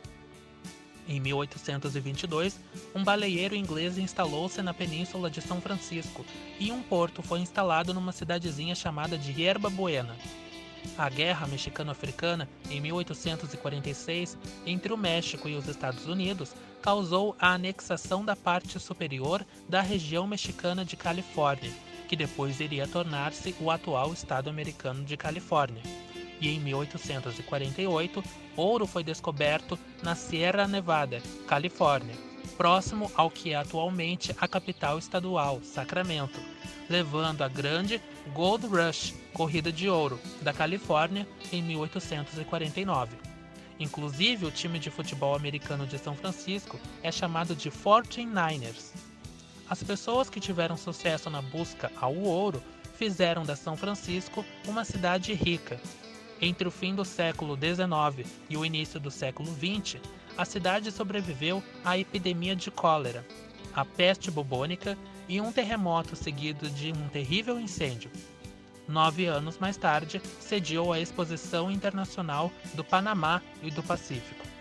Em 1.07 1.19
1822, 1.19 2.59
um 2.95 3.03
baleeiro 3.03 3.55
inglês 3.55 3.97
instalou-se 3.97 4.61
na 4.61 4.73
península 4.73 5.29
de 5.29 5.41
São 5.41 5.59
Francisco 5.59 6.25
e 6.59 6.71
um 6.71 6.81
porto 6.81 7.21
foi 7.21 7.39
instalado 7.39 7.93
numa 7.93 8.13
cidadezinha 8.13 8.73
chamada 8.73 9.17
de 9.17 9.41
Yerba 9.41 9.69
Buena. 9.69 10.15
A 10.97 11.09
Guerra 11.09 11.47
Mexicano-Africana, 11.47 12.47
em 12.69 12.79
1846, 12.79 14.37
entre 14.65 14.93
o 14.93 14.97
México 14.97 15.49
e 15.49 15.55
os 15.55 15.67
Estados 15.67 16.07
Unidos, 16.07 16.53
causou 16.81 17.35
a 17.39 17.53
anexação 17.53 18.23
da 18.23 18.35
parte 18.35 18.79
superior 18.79 19.45
da 19.67 19.81
região 19.81 20.27
mexicana 20.27 20.83
de 20.83 20.97
Califórnia, 20.97 21.71
que 22.13 22.17
depois 22.17 22.59
iria 22.59 22.87
tornar-se 22.87 23.55
o 23.59 23.71
atual 23.71 24.13
estado 24.13 24.47
americano 24.47 25.03
de 25.03 25.17
Califórnia. 25.17 25.81
E 26.39 26.47
em 26.47 26.59
1848, 26.59 28.23
ouro 28.55 28.85
foi 28.85 29.03
descoberto 29.03 29.79
na 30.03 30.13
Sierra 30.13 30.67
Nevada, 30.67 31.23
Califórnia, 31.47 32.13
próximo 32.55 33.11
ao 33.15 33.31
que 33.31 33.53
é 33.53 33.55
atualmente 33.55 34.31
a 34.39 34.47
capital 34.47 34.99
estadual, 34.99 35.59
Sacramento, 35.63 36.39
levando 36.87 37.41
a 37.41 37.47
grande 37.47 37.99
Gold 38.31 38.67
Rush, 38.67 39.15
corrida 39.33 39.71
de 39.71 39.89
ouro, 39.89 40.19
da 40.43 40.53
Califórnia 40.53 41.27
em 41.51 41.63
1849. 41.63 43.17
Inclusive, 43.79 44.45
o 44.45 44.51
time 44.51 44.77
de 44.77 44.91
futebol 44.91 45.33
americano 45.33 45.87
de 45.87 45.97
São 45.97 46.15
Francisco 46.15 46.79
é 47.01 47.11
chamado 47.11 47.55
de 47.55 47.71
49ers. 47.71 49.12
As 49.69 49.81
pessoas 49.81 50.29
que 50.29 50.39
tiveram 50.39 50.75
sucesso 50.75 51.29
na 51.29 51.41
busca 51.41 51.91
ao 51.99 52.15
ouro 52.15 52.61
fizeram 52.95 53.43
da 53.43 53.55
São 53.55 53.77
Francisco 53.77 54.45
uma 54.67 54.83
cidade 54.83 55.33
rica. 55.33 55.79
Entre 56.41 56.67
o 56.67 56.71
fim 56.71 56.93
do 56.93 57.05
século 57.05 57.57
XIX 57.57 58.29
e 58.49 58.57
o 58.57 58.65
início 58.65 58.99
do 58.99 59.09
século 59.09 59.49
XX, 59.53 60.01
a 60.37 60.43
cidade 60.45 60.91
sobreviveu 60.91 61.63
à 61.85 61.97
epidemia 61.97 62.55
de 62.55 62.69
cólera, 62.69 63.25
à 63.73 63.85
peste 63.85 64.29
bubônica 64.29 64.97
e 65.29 65.39
um 65.39 65.51
terremoto 65.51 66.15
seguido 66.15 66.69
de 66.69 66.91
um 66.91 67.07
terrível 67.07 67.59
incêndio. 67.59 68.11
Nove 68.87 69.25
anos 69.25 69.57
mais 69.57 69.77
tarde, 69.77 70.21
sediou 70.41 70.91
a 70.91 70.99
Exposição 70.99 71.71
Internacional 71.71 72.51
do 72.73 72.83
Panamá 72.83 73.41
e 73.61 73.71
do 73.71 73.81
Pacífico. 73.81 74.52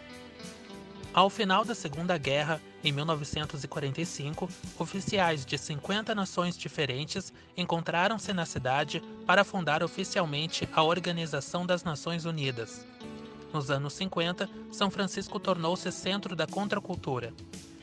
Ao 1.15 1.29
final 1.29 1.63
da 1.63 1.75
Segunda 1.75 2.17
Guerra, 2.17 2.59
em 2.83 2.91
1945, 2.91 4.49
oficiais 4.79 5.45
de 5.45 5.59
50 5.59 6.15
nações 6.15 6.57
diferentes 6.57 7.35
encontraram-se 7.55 8.33
na 8.33 8.47
cidade 8.47 9.03
para 9.27 9.45
fundar 9.45 9.83
oficialmente 9.83 10.67
a 10.73 10.83
Organização 10.83 11.67
das 11.67 11.85
Nações 11.85 12.25
Unidas. 12.25 12.87
Nos 13.53 13.71
anos 13.71 13.93
50, 13.93 14.49
São 14.71 14.91
Francisco 14.91 15.39
tornou-se 15.39 15.93
centro 15.93 16.35
da 16.35 16.47
contracultura. 16.47 17.35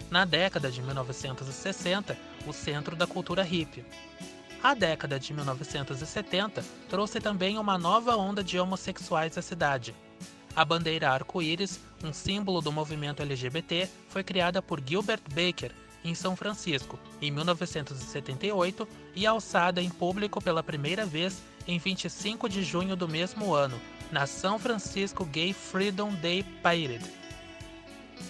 Na 0.10 0.26
década 0.26 0.72
de 0.72 0.82
1960, 0.82 2.18
o 2.48 2.52
centro 2.52 2.96
da 2.96 3.06
cultura 3.06 3.44
hippie. 3.44 3.86
A 4.64 4.74
década 4.74 5.20
de 5.20 5.32
1970 5.34 6.66
trouxe 6.90 7.20
também 7.20 7.60
uma 7.60 7.78
nova 7.78 8.16
onda 8.16 8.44
de 8.44 8.60
homossexuais 8.60 9.38
à 9.38 9.42
cidade. 9.44 9.94
A 10.60 10.66
bandeira 10.66 11.10
arco-íris, 11.10 11.80
um 12.04 12.12
símbolo 12.12 12.60
do 12.60 12.70
movimento 12.70 13.22
LGBT, 13.22 13.88
foi 14.10 14.26
criada 14.26 14.62
por 14.62 14.84
Gilbert 14.86 15.22
Baker 15.30 15.72
em 16.04 16.14
São 16.14 16.36
Francisco 16.36 17.00
em 17.22 17.32
1978 17.32 18.86
e 19.16 19.26
alçada 19.26 19.82
em 19.82 19.90
público 19.90 20.42
pela 20.42 20.62
primeira 20.62 21.06
vez 21.06 21.42
em 21.66 21.80
25 21.80 22.50
de 22.50 22.62
junho 22.62 22.98
do 22.98 23.08
mesmo 23.08 23.54
ano, 23.54 23.80
na 24.12 24.28
São 24.28 24.60
Francisco 24.60 25.24
Gay 25.24 25.54
Freedom 25.54 26.14
Day 26.16 26.44
Parade. 26.62 27.10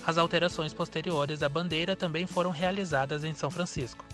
As 0.06 0.20
alterações 0.20 0.72
posteriores 0.72 1.42
à 1.42 1.50
bandeira 1.50 1.96
também 1.96 2.28
foram 2.28 2.52
realizadas 2.52 3.24
em 3.24 3.34
São 3.34 3.50
Francisco. 3.50 4.06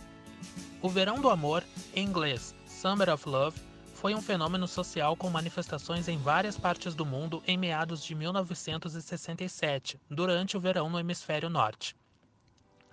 O 0.82 0.88
Verão 0.88 1.20
do 1.20 1.30
Amor, 1.30 1.66
em 1.94 2.08
inglês 2.08 2.56
Summer 2.66 3.10
of 3.10 3.28
Love, 3.28 3.60
foi 3.96 4.14
um 4.14 4.22
fenômeno 4.22 4.68
social 4.68 5.16
com 5.16 5.30
manifestações 5.30 6.08
em 6.10 6.18
várias 6.18 6.58
partes 6.58 6.94
do 6.94 7.06
mundo 7.06 7.42
em 7.48 7.58
meados 7.58 8.04
de 8.04 8.14
1967, 8.14 9.98
durante 10.10 10.58
o 10.58 10.60
verão 10.60 10.90
no 10.90 11.00
hemisfério 11.00 11.50
norte. 11.50 11.96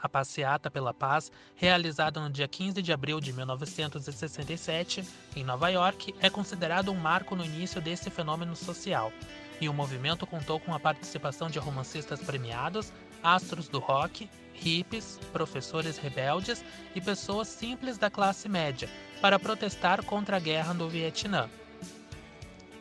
A 0.00 0.08
Passeata 0.08 0.70
pela 0.70 0.94
Paz, 0.94 1.30
realizada 1.56 2.20
no 2.20 2.30
dia 2.30 2.46
15 2.46 2.80
de 2.80 2.92
abril 2.92 3.20
de 3.20 3.32
1967, 3.32 5.04
em 5.36 5.44
Nova 5.44 5.68
York, 5.68 6.14
é 6.20 6.30
considerado 6.30 6.90
um 6.90 6.96
marco 6.96 7.34
no 7.34 7.44
início 7.44 7.80
desse 7.80 8.08
fenômeno 8.08 8.54
social, 8.54 9.12
e 9.60 9.68
o 9.68 9.74
movimento 9.74 10.26
contou 10.26 10.60
com 10.60 10.72
a 10.72 10.80
participação 10.80 11.50
de 11.50 11.58
romancistas 11.58 12.20
premiados, 12.20 12.92
astros 13.22 13.68
do 13.68 13.80
rock, 13.80 14.30
hippies, 14.52 15.18
professores 15.32 15.98
rebeldes 15.98 16.64
e 16.94 17.00
pessoas 17.00 17.48
simples 17.48 17.98
da 17.98 18.10
classe 18.10 18.48
média 18.48 18.88
para 19.20 19.38
protestar 19.38 20.04
contra 20.04 20.36
a 20.36 20.40
guerra 20.40 20.74
do 20.74 20.88
Vietnã. 20.88 21.48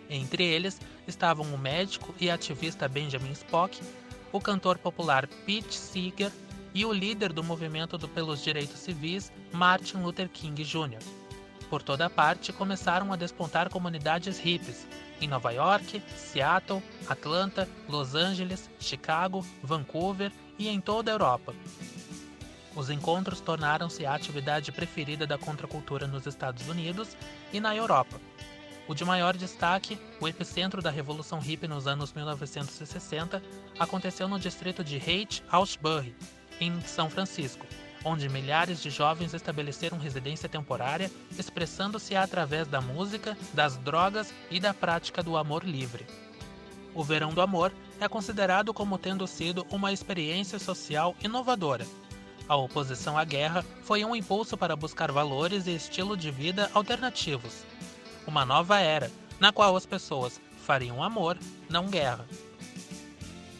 Entre 0.10 0.44
eles 0.44 0.80
estavam 1.08 1.46
o 1.54 1.58
médico 1.58 2.14
e 2.20 2.30
ativista 2.30 2.88
Benjamin 2.88 3.32
Spock, 3.32 3.82
o 4.32 4.42
cantor 4.42 4.78
popular 4.78 5.28
Pete 5.46 5.76
Seeger 5.76 6.32
e 6.74 6.86
o 6.86 6.92
líder 6.92 7.34
do 7.34 7.44
movimento 7.44 7.98
pelos 8.08 8.44
direitos 8.44 8.80
civis 8.80 9.32
Martin 9.52 9.98
Luther 9.98 10.30
King 10.30 10.64
Jr. 10.64 11.00
Por 11.70 11.82
toda 11.82 12.10
parte 12.10 12.52
começaram 12.52 13.14
a 13.14 13.16
despontar 13.16 13.70
comunidades 13.70 14.38
hippies 14.38 14.86
em 15.22 15.28
Nova 15.28 15.52
York, 15.52 16.02
Seattle, 16.16 16.84
Atlanta, 17.08 17.70
Los 17.88 18.16
Angeles, 18.16 18.70
Chicago, 18.80 19.46
Vancouver 19.64 20.32
e 20.62 20.70
em 20.70 20.80
toda 20.80 21.10
a 21.10 21.16
Europa. 21.16 21.56
Os 22.76 22.90
encontros 22.90 23.42
tornaram-se 23.42 24.06
a 24.06 24.14
atividade 24.14 24.72
preferida 24.72 25.26
da 25.26 25.38
contracultura 25.38 26.06
nos 26.06 26.28
Estados 26.28 26.68
Unidos 26.70 27.18
e 27.52 27.60
na 27.60 27.76
Europa. 27.76 28.22
O 28.88 28.94
de 28.94 29.04
maior 29.04 29.36
destaque, 29.36 29.98
o 30.20 30.28
epicentro 30.28 30.82
da 30.82 30.92
Revolução 30.92 31.40
Hippie 31.40 31.68
nos 31.68 31.88
anos 31.88 32.14
1960, 32.14 33.42
aconteceu 33.80 34.28
no 34.28 34.40
distrito 34.40 34.84
de 34.84 34.98
Haight-Ashbury, 34.98 36.16
em 36.60 36.80
São 36.82 37.10
Francisco, 37.10 37.66
onde 38.06 38.30
milhares 38.30 38.82
de 38.82 38.92
jovens 38.92 39.34
estabeleceram 39.34 39.98
residência 39.98 40.48
temporária, 40.48 41.12
expressando-se 41.38 42.16
através 42.16 42.68
da 42.68 42.82
música, 42.82 43.36
das 43.54 43.78
drogas 43.78 44.32
e 44.52 44.60
da 44.60 44.74
prática 44.74 45.24
do 45.24 45.36
amor 45.36 45.64
livre. 45.64 46.06
O 46.94 47.04
Verão 47.04 47.34
do 47.34 47.42
Amor 47.42 47.72
é 48.00 48.08
considerado 48.08 48.74
como 48.74 48.98
tendo 48.98 49.26
sido 49.26 49.66
uma 49.72 49.94
experiência 49.94 50.60
social 50.60 51.16
inovadora. 51.24 51.86
A 52.48 52.56
oposição 52.56 53.18
à 53.18 53.24
guerra 53.24 53.66
foi 53.84 54.04
um 54.04 54.16
impulso 54.16 54.58
para 54.58 54.76
buscar 54.76 55.12
valores 55.12 55.68
e 55.68 55.76
estilo 55.76 56.18
de 56.18 56.30
vida 56.30 56.70
alternativos. 56.74 57.64
Uma 58.28 58.46
nova 58.46 58.80
era, 58.80 59.10
na 59.40 59.54
qual 59.54 59.76
as 59.76 59.86
pessoas 59.86 60.42
fariam 60.66 61.02
amor, 61.04 61.38
não 61.70 61.88
guerra. 61.88 62.26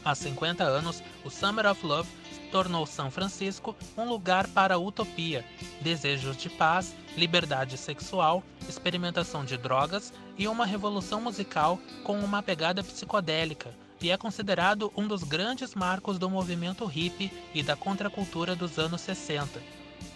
Há 0.04 0.14
50 0.14 0.64
anos, 0.64 1.02
o 1.24 1.30
Summer 1.30 1.66
of 1.68 1.86
Love 1.86 2.10
tornou 2.52 2.86
São 2.86 3.10
Francisco 3.10 3.76
um 3.98 4.08
lugar 4.08 4.48
para 4.48 4.78
utopia, 4.78 5.46
desejos 5.80 6.36
de 6.36 6.50
paz, 6.50 6.94
liberdade 7.16 7.78
sexual, 7.78 8.44
experimentação 8.68 9.46
de 9.46 9.58
drogas 9.58 10.14
e 10.38 10.48
uma 10.48 10.66
revolução 10.66 11.22
musical 11.22 11.80
com 12.04 12.20
uma 12.20 12.44
pegada 12.44 12.84
psicodélica, 12.84 13.74
e 14.02 14.12
é 14.12 14.18
considerado 14.18 14.92
um 14.98 15.08
dos 15.08 15.24
grandes 15.24 15.74
marcos 15.74 16.20
do 16.20 16.30
movimento 16.30 16.86
hippie 16.86 17.32
e 17.54 17.64
da 17.64 17.76
contracultura 17.76 18.56
dos 18.56 18.78
anos 18.78 19.02
60. 19.02 19.62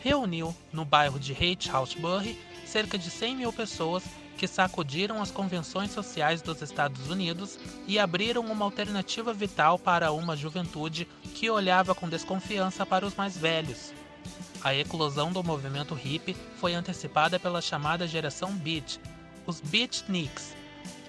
Reuniu, 0.02 0.56
no 0.74 0.84
bairro 0.84 1.20
de 1.20 1.34
Haight-Ashbury, 1.34 2.38
cerca 2.66 2.98
de 2.98 3.10
100 3.10 3.36
mil 3.36 3.54
pessoas 3.54 4.04
que 4.38 4.48
sacudiram 4.48 5.22
as 5.22 5.32
convenções 5.32 5.92
sociais 5.92 6.42
dos 6.42 6.62
Estados 6.62 7.10
Unidos 7.10 7.58
e 7.88 7.98
abriram 7.98 8.42
uma 8.46 8.66
alternativa 8.66 9.34
vital 9.34 9.80
para 9.80 10.12
uma 10.12 10.36
juventude 10.36 11.08
que 11.34 11.50
olhava 11.50 11.96
com 11.96 12.10
desconfiança 12.10 12.86
para 12.86 13.06
os 13.06 13.16
mais 13.16 13.38
velhos. 13.38 13.94
a 14.64 14.74
eclosão 14.74 15.32
do 15.32 15.44
movimento 15.44 15.94
hippie 15.94 16.36
foi 16.58 16.74
antecipada 16.74 17.40
pela 17.40 17.62
chamada 17.62 18.08
geração 18.08 18.52
Beat, 18.52 19.00
os 19.46 19.62
Beatniks, 19.62 20.56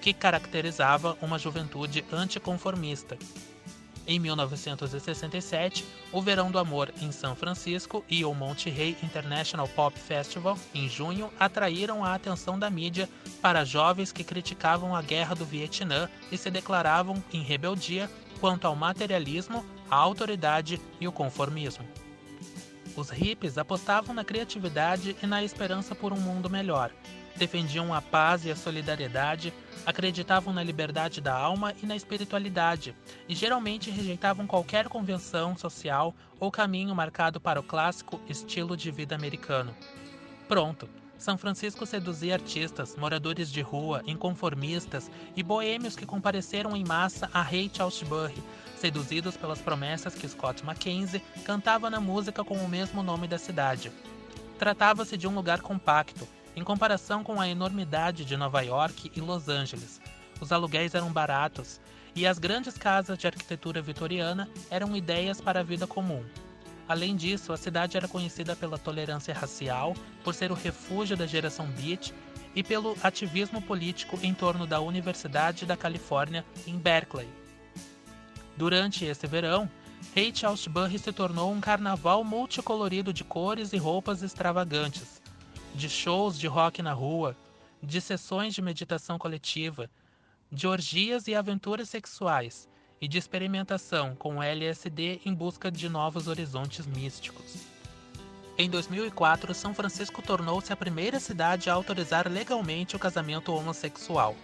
que 0.00 0.12
caracterizava 0.12 1.16
uma 1.22 1.38
juventude 1.38 2.04
anticonformista. 2.12 3.16
Em 4.08 4.20
1967, 4.20 5.84
o 6.12 6.22
Verão 6.22 6.50
do 6.50 6.60
Amor 6.60 6.92
em 7.02 7.10
São 7.10 7.34
Francisco 7.34 8.04
e 8.08 8.24
o 8.24 8.32
Monte 8.32 8.70
Rey 8.70 8.96
International 9.02 9.66
Pop 9.66 9.98
Festival, 9.98 10.56
em 10.72 10.88
junho, 10.88 11.28
atraíram 11.40 12.04
a 12.04 12.14
atenção 12.14 12.56
da 12.56 12.70
mídia 12.70 13.08
para 13.42 13.64
jovens 13.64 14.12
que 14.12 14.22
criticavam 14.22 14.94
a 14.94 15.02
guerra 15.02 15.34
do 15.34 15.44
Vietnã 15.44 16.08
e 16.30 16.38
se 16.38 16.50
declaravam 16.52 17.22
em 17.32 17.42
rebeldia 17.42 18.08
quanto 18.40 18.66
ao 18.66 18.76
materialismo, 18.76 19.64
a 19.90 19.96
autoridade 19.96 20.80
e 21.00 21.08
o 21.08 21.12
conformismo. 21.12 21.84
Os 22.94 23.10
hippies 23.10 23.58
apostavam 23.58 24.14
na 24.14 24.24
criatividade 24.24 25.16
e 25.20 25.26
na 25.26 25.42
esperança 25.42 25.94
por 25.94 26.12
um 26.12 26.20
mundo 26.20 26.48
melhor. 26.48 26.92
Defendiam 27.36 27.92
a 27.92 28.00
paz 28.00 28.44
e 28.44 28.50
a 28.50 28.56
solidariedade, 28.56 29.52
acreditavam 29.84 30.54
na 30.54 30.62
liberdade 30.62 31.20
da 31.20 31.34
alma 31.34 31.74
e 31.82 31.86
na 31.86 31.94
espiritualidade, 31.94 32.96
e 33.28 33.34
geralmente 33.34 33.90
rejeitavam 33.90 34.46
qualquer 34.46 34.88
convenção 34.88 35.56
social 35.56 36.14
ou 36.40 36.50
caminho 36.50 36.94
marcado 36.94 37.40
para 37.40 37.60
o 37.60 37.62
clássico 37.62 38.20
estilo 38.28 38.76
de 38.76 38.90
vida 38.90 39.14
americano. 39.14 39.74
Pronto, 40.48 40.88
são 41.18 41.38
Francisco 41.38 41.86
seduzia 41.86 42.34
artistas, 42.34 42.94
moradores 42.96 43.50
de 43.50 43.60
rua, 43.60 44.02
inconformistas 44.06 45.10
e 45.34 45.42
boêmios 45.42 45.96
que 45.96 46.04
compareceram 46.04 46.76
em 46.76 46.84
massa 46.84 47.30
a 47.32 47.40
Haight 47.40 47.82
Ashbury, 47.82 48.42
seduzidos 48.76 49.36
pelas 49.36 49.60
promessas 49.60 50.14
que 50.14 50.28
Scott 50.28 50.64
Mackenzie 50.64 51.22
cantava 51.44 51.88
na 51.88 52.00
música 52.00 52.44
com 52.44 52.56
o 52.56 52.68
mesmo 52.68 53.02
nome 53.02 53.26
da 53.26 53.38
cidade. 53.38 53.90
Tratava-se 54.58 55.16
de 55.16 55.26
um 55.26 55.34
lugar 55.34 55.60
compacto, 55.60 56.28
em 56.56 56.64
comparação 56.64 57.22
com 57.22 57.38
a 57.38 57.46
enormidade 57.46 58.24
de 58.24 58.34
Nova 58.34 58.62
York 58.62 59.12
e 59.14 59.20
Los 59.20 59.46
Angeles. 59.46 60.00
Os 60.40 60.50
aluguéis 60.50 60.94
eram 60.94 61.12
baratos 61.12 61.78
e 62.14 62.26
as 62.26 62.38
grandes 62.38 62.78
casas 62.78 63.18
de 63.18 63.26
arquitetura 63.26 63.82
vitoriana 63.82 64.48
eram 64.70 64.96
ideias 64.96 65.38
para 65.38 65.60
a 65.60 65.62
vida 65.62 65.86
comum. 65.86 66.24
Além 66.88 67.14
disso, 67.14 67.52
a 67.52 67.58
cidade 67.58 67.96
era 67.96 68.08
conhecida 68.08 68.56
pela 68.56 68.78
tolerância 68.78 69.34
racial, 69.34 69.94
por 70.24 70.32
ser 70.32 70.50
o 70.50 70.54
refúgio 70.54 71.16
da 71.16 71.26
geração 71.26 71.66
Beat 71.66 72.12
e 72.54 72.62
pelo 72.62 72.96
ativismo 73.02 73.60
político 73.60 74.18
em 74.22 74.32
torno 74.32 74.66
da 74.66 74.80
Universidade 74.80 75.66
da 75.66 75.76
Califórnia 75.76 76.44
em 76.66 76.78
Berkeley. 76.78 77.28
Durante 78.56 79.04
esse 79.04 79.26
verão, 79.26 79.68
Haight 80.16 80.46
Ashbury 80.46 80.98
se 80.98 81.12
tornou 81.12 81.52
um 81.52 81.60
carnaval 81.60 82.24
multicolorido 82.24 83.12
de 83.12 83.24
cores 83.24 83.74
e 83.74 83.76
roupas 83.76 84.22
extravagantes, 84.22 85.15
de 85.76 85.90
shows 85.90 86.38
de 86.38 86.46
rock 86.46 86.80
na 86.80 86.94
rua, 86.94 87.36
de 87.82 88.00
sessões 88.00 88.54
de 88.54 88.62
meditação 88.62 89.18
coletiva, 89.18 89.90
de 90.50 90.66
orgias 90.66 91.28
e 91.28 91.34
aventuras 91.34 91.90
sexuais 91.90 92.66
e 92.98 93.06
de 93.06 93.18
experimentação 93.18 94.16
com 94.16 94.42
LSD 94.42 95.20
em 95.24 95.34
busca 95.34 95.70
de 95.70 95.86
novos 95.88 96.28
horizontes 96.28 96.86
místicos. 96.86 97.66
Em 98.56 98.70
2004, 98.70 99.52
São 99.52 99.74
Francisco 99.74 100.22
tornou-se 100.22 100.72
a 100.72 100.76
primeira 100.76 101.20
cidade 101.20 101.68
a 101.68 101.74
autorizar 101.74 102.26
legalmente 102.26 102.96
o 102.96 102.98
casamento 102.98 103.52
homossexual. 103.52 104.34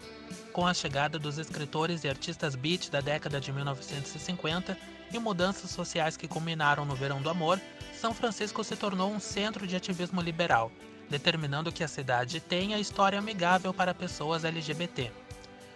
Com 0.52 0.66
a 0.66 0.74
chegada 0.74 1.18
dos 1.18 1.38
escritores 1.38 2.04
e 2.04 2.10
artistas 2.10 2.54
beat 2.54 2.90
da 2.90 3.00
década 3.00 3.40
de 3.40 3.50
1950 3.50 4.76
e 5.10 5.18
mudanças 5.18 5.70
sociais 5.70 6.14
que 6.14 6.28
culminaram 6.28 6.84
no 6.84 6.94
Verão 6.94 7.22
do 7.22 7.30
Amor, 7.30 7.58
São 7.98 8.12
Francisco 8.12 8.62
se 8.62 8.76
tornou 8.76 9.10
um 9.10 9.18
centro 9.18 9.66
de 9.66 9.76
ativismo 9.76 10.20
liberal, 10.20 10.70
determinando 11.12 11.70
que 11.70 11.85
a 11.85 11.88
cidade 11.88 12.40
tenha 12.40 12.79
história 12.79 13.18
amigável 13.18 13.75
para 13.75 13.92
pessoas 13.92 14.46
LGBT. 14.46 15.12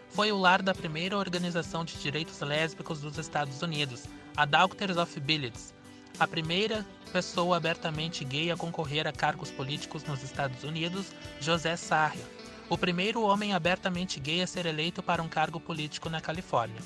Foi 0.09 0.33
o 0.33 0.39
lar 0.39 0.63
da 0.63 0.75
primeira 0.75 1.19
organização 1.19 1.85
de 1.85 1.95
direitos 1.99 2.41
lésbicos 2.41 3.03
dos 3.03 3.19
Estados 3.19 3.61
Unidos, 3.61 4.05
a 4.35 4.47
Doctors 4.47 4.97
of 4.97 5.21
Billets, 5.21 5.75
a 6.19 6.27
primeira 6.27 6.87
pessoa 7.13 7.59
abertamente 7.59 8.25
gay 8.25 8.51
a 8.51 8.57
concorrer 8.57 9.07
a 9.07 9.13
cargos 9.13 9.51
políticos 9.51 10.05
nos 10.05 10.23
Estados 10.23 10.65
Unidos, 10.65 11.13
José 11.39 11.77
Sarria, 11.77 12.25
o 12.71 12.79
primeiro 12.79 13.21
homem 13.21 13.53
abertamente 13.53 14.19
gay 14.19 14.41
a 14.41 14.47
ser 14.47 14.65
eleito 14.65 15.03
para 15.03 15.23
um 15.23 15.29
cargo 15.29 15.61
político 15.61 16.09
na 16.09 16.23
Califórnia, 16.23 16.81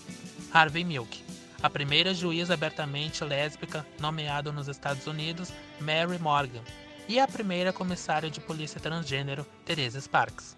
Harvey 0.53 0.83
Milk, 0.83 1.23
a 1.63 1.71
primeira 1.71 2.13
juíza 2.13 2.55
abertamente 2.55 3.23
lésbica 3.23 3.87
nomeada 4.01 4.51
nos 4.51 4.67
Estados 4.67 5.07
Unidos, 5.07 5.53
Mary 5.81 6.19
Morgan, 6.19 6.63
e 7.11 7.19
a 7.19 7.27
primeira 7.27 7.73
comissária 7.73 8.31
de 8.31 8.41
polícia 8.41 8.79
transgênero, 8.79 9.45
Teresa 9.65 10.01
Sparks. 10.01 10.57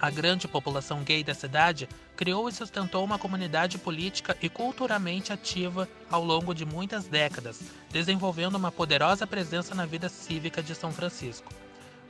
A 0.00 0.08
grande 0.08 0.48
população 0.48 1.02
gay 1.02 1.22
da 1.22 1.34
cidade 1.34 1.86
criou 2.16 2.48
e 2.48 2.52
sustentou 2.52 3.04
uma 3.04 3.18
comunidade 3.18 3.76
política 3.76 4.34
e 4.40 4.48
culturalmente 4.48 5.30
ativa 5.30 5.86
ao 6.10 6.24
longo 6.24 6.54
de 6.54 6.64
muitas 6.64 7.08
décadas, 7.08 7.60
desenvolvendo 7.90 8.54
uma 8.54 8.72
poderosa 8.72 9.26
presença 9.26 9.74
na 9.74 9.84
vida 9.84 10.08
cívica 10.08 10.62
de 10.62 10.74
São 10.74 10.90
Francisco. 10.90 11.52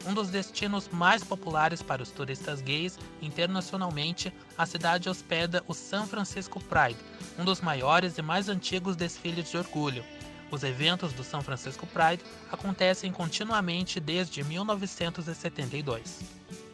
Um 0.07 0.15
dos 0.15 0.29
destinos 0.29 0.89
mais 0.89 1.25
populares 1.25 1.83
para 1.83 2.05
os 2.05 2.11
turistas 2.13 2.61
gays 2.61 2.97
internacionalmente, 3.21 4.33
a 4.57 4.65
cidade 4.65 5.09
hospeda 5.09 5.65
o 5.67 5.75
San 5.75 6.07
Francisco 6.07 6.61
Pride, 6.61 7.01
um 7.37 7.45
dos 7.45 7.61
maiores 7.61 8.17
e 8.17 8.23
mais 8.23 8.49
antigos 8.49 8.95
desfiles 8.95 9.51
de 9.51 9.59
orgulho. 9.59 10.05
Os 10.53 10.63
eventos 10.63 11.15
do 11.15 11.25
São 11.25 11.41
Francisco 11.41 11.87
Pride 11.87 12.23
acontecem 12.51 13.11
continuamente 13.11 13.99
desde 13.99 14.45
1972. 14.45 16.21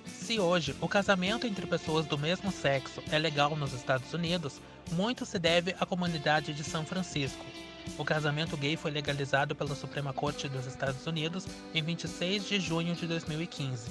Se 0.05 0.41
hoje 0.41 0.75
o 0.81 0.89
casamento 0.89 1.47
entre 1.47 1.65
pessoas 1.65 2.05
do 2.05 2.19
mesmo 2.19 2.51
sexo 2.51 3.01
é 3.13 3.17
legal 3.17 3.55
nos 3.55 3.73
Estados 3.73 4.13
Unidos, 4.13 4.61
muito 4.91 5.25
se 5.25 5.39
deve 5.39 5.77
à 5.79 5.87
comunidade 5.87 6.53
de 6.53 6.65
São 6.65 6.85
Francisco. 6.85 7.47
O 7.97 8.05
casamento 8.05 8.57
gay 8.57 8.77
foi 8.77 8.91
legalizado 8.91 9.55
pela 9.55 9.77
Suprema 9.77 10.13
Corte 10.13 10.49
dos 10.49 10.67
Estados 10.67 11.07
Unidos 11.07 11.47
em 11.73 11.81
26 11.81 12.49
de 12.49 12.59
junho 12.59 12.97
de 12.97 13.07
2015, 13.07 13.91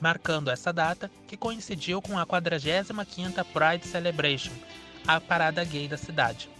marcando 0.00 0.50
essa 0.50 0.72
data 0.72 1.10
que 1.28 1.36
coincidiu 1.36 2.00
com 2.00 2.18
a 2.18 2.24
45ª 2.24 3.44
Pride 3.44 3.86
Celebration, 3.86 4.52
a 5.06 5.20
parada 5.20 5.62
gay 5.64 5.86
da 5.86 5.98
cidade. 5.98 6.55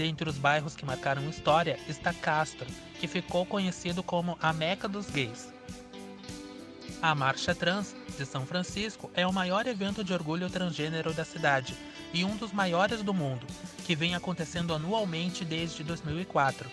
Dentre 0.00 0.30
os 0.30 0.38
bairros 0.38 0.74
que 0.74 0.86
marcaram 0.86 1.28
história 1.28 1.78
está 1.86 2.10
Castro, 2.14 2.66
que 2.98 3.06
ficou 3.06 3.44
conhecido 3.44 4.02
como 4.02 4.38
a 4.40 4.50
Meca 4.50 4.88
dos 4.88 5.10
Gays. 5.10 5.52
A 7.02 7.14
Marcha 7.14 7.54
Trans 7.54 7.94
de 8.16 8.24
São 8.24 8.46
Francisco 8.46 9.10
é 9.12 9.26
o 9.26 9.32
maior 9.32 9.66
evento 9.66 10.02
de 10.02 10.14
orgulho 10.14 10.48
transgênero 10.48 11.12
da 11.12 11.22
cidade 11.22 11.76
e 12.14 12.24
um 12.24 12.34
dos 12.34 12.50
maiores 12.50 13.02
do 13.02 13.12
mundo, 13.12 13.46
que 13.84 13.94
vem 13.94 14.14
acontecendo 14.14 14.72
anualmente 14.72 15.44
desde 15.44 15.84
2004. 15.84 16.70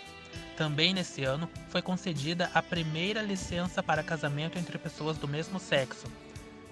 Também 0.56 0.94
nesse 0.94 1.26
ano 1.26 1.50
foi 1.68 1.82
concedida 1.82 2.50
a 2.54 2.63
primeira 2.63 3.22
licença 3.22 3.84
para 3.84 4.04
casamento 4.04 4.58
entre 4.58 4.78
pessoas 4.78 5.18
do 5.18 5.28
mesmo 5.28 5.60
sexo. 5.60 6.08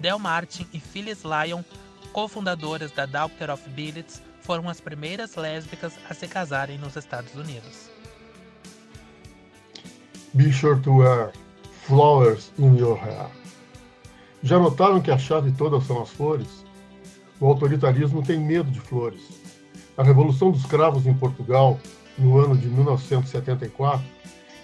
Del 0.00 0.18
Martin 0.18 0.66
e 0.72 0.80
Phyllis 0.80 1.22
Lyon, 1.22 1.62
cofundadoras 2.14 2.92
da 2.92 3.04
Doctor 3.04 3.50
of 3.50 3.68
Billets, 3.68 4.22
foram 4.46 4.68
as 4.68 4.80
primeiras 4.80 5.34
lésbicas 5.34 5.94
a 6.08 6.14
se 6.14 6.28
casarem 6.28 6.78
nos 6.78 6.94
Estados 6.94 7.34
Unidos. 7.34 7.90
Be 10.34 10.52
sure 10.52 10.80
to 10.82 10.98
wear 10.98 11.32
flowers 11.86 12.52
in 12.56 12.76
your 12.76 12.96
hair. 12.96 13.28
Já 14.44 14.58
notaram 14.60 15.00
que 15.00 15.10
a 15.10 15.18
chave 15.18 15.50
toda 15.50 15.80
são 15.80 16.00
as 16.00 16.10
flores? 16.10 16.64
O 17.40 17.46
autoritarismo 17.46 18.22
tem 18.22 18.38
medo 18.38 18.70
de 18.70 18.80
flores. 18.80 19.20
A 19.96 20.04
Revolução 20.04 20.52
dos 20.52 20.64
Cravos 20.64 21.06
em 21.06 21.14
Portugal, 21.14 21.80
no 22.16 22.38
ano 22.38 22.56
de 22.56 22.68
1974, 22.68 24.06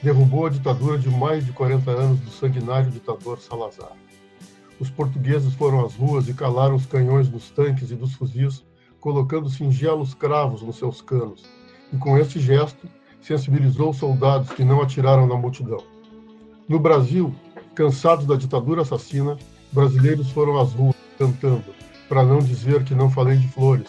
derrubou 0.01 0.47
a 0.47 0.51
ditadura 0.51 0.97
de 0.97 1.11
mais 1.11 1.45
de 1.45 1.53
40 1.53 1.91
anos 1.91 2.21
do 2.21 2.31
sanguinário 2.31 2.91
ditador 2.91 3.41
Salazar. 3.41 3.93
Os 4.79 4.91
portugueses 4.91 5.55
foram 5.55 5.85
às 5.85 5.95
ruas 5.95 6.29
e 6.29 6.35
calaram 6.35 6.77
os 6.77 6.87
canhões 6.87 7.29
dos 7.29 7.51
tanques 7.51 7.91
e 7.91 7.97
dos 7.97 8.15
fuzis, 8.15 8.65
colocando 9.03 9.51
singelos 9.51 10.15
cravos 10.15 10.63
nos 10.63 10.77
seus 10.77 11.03
canos, 11.03 11.45
e 11.93 11.97
com 11.99 12.17
esse 12.17 12.39
gesto 12.39 12.89
sensibilizou 13.21 13.91
os 13.91 13.97
soldados 13.97 14.51
que 14.51 14.65
não 14.65 14.81
atiraram 14.81 15.27
na 15.27 15.35
multidão. 15.35 15.83
No 16.69 16.79
Brasil, 16.79 17.35
cansados 17.75 18.25
da 18.27 18.37
ditadura 18.37 18.83
assassina, 18.83 19.37
brasileiros 19.73 20.31
foram 20.31 20.57
às 20.59 20.73
ruas 20.73 20.95
cantando 21.19 21.65
Para 22.09 22.23
Não 22.23 22.39
Dizer 22.39 22.85
Que 22.85 22.95
Não 22.95 23.11
Falei 23.11 23.37
de 23.37 23.49
Flores, 23.49 23.89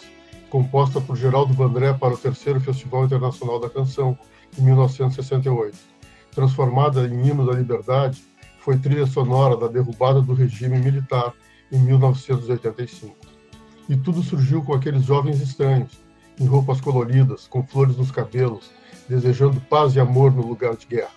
composta 0.50 1.00
por 1.00 1.16
Geraldo 1.16 1.54
Vandré 1.54 1.92
para 1.92 2.14
o 2.14 2.18
terceiro 2.18 2.60
Festival 2.60 3.04
Internacional 3.04 3.60
da 3.60 3.70
Canção, 3.70 4.18
em 4.58 4.62
1968. 4.62 5.78
Transformada 6.32 7.06
em 7.06 7.28
hino 7.28 7.46
da 7.46 7.52
liberdade, 7.52 8.24
foi 8.58 8.76
trilha 8.78 9.06
sonora 9.06 9.56
da 9.56 9.68
derrubada 9.68 10.20
do 10.20 10.34
regime 10.34 10.80
militar 10.80 11.32
em 11.70 11.78
1985. 11.78 13.23
E 13.88 13.96
tudo 13.96 14.22
surgiu 14.22 14.62
com 14.62 14.72
aqueles 14.72 15.04
jovens 15.04 15.40
estranhos, 15.40 15.98
em 16.40 16.46
roupas 16.46 16.80
coloridas, 16.80 17.46
com 17.46 17.62
flores 17.62 17.96
nos 17.96 18.10
cabelos, 18.10 18.72
desejando 19.08 19.60
paz 19.60 19.94
e 19.94 20.00
amor 20.00 20.32
no 20.34 20.46
lugar 20.46 20.76
de 20.76 20.86
guerra. 20.86 21.12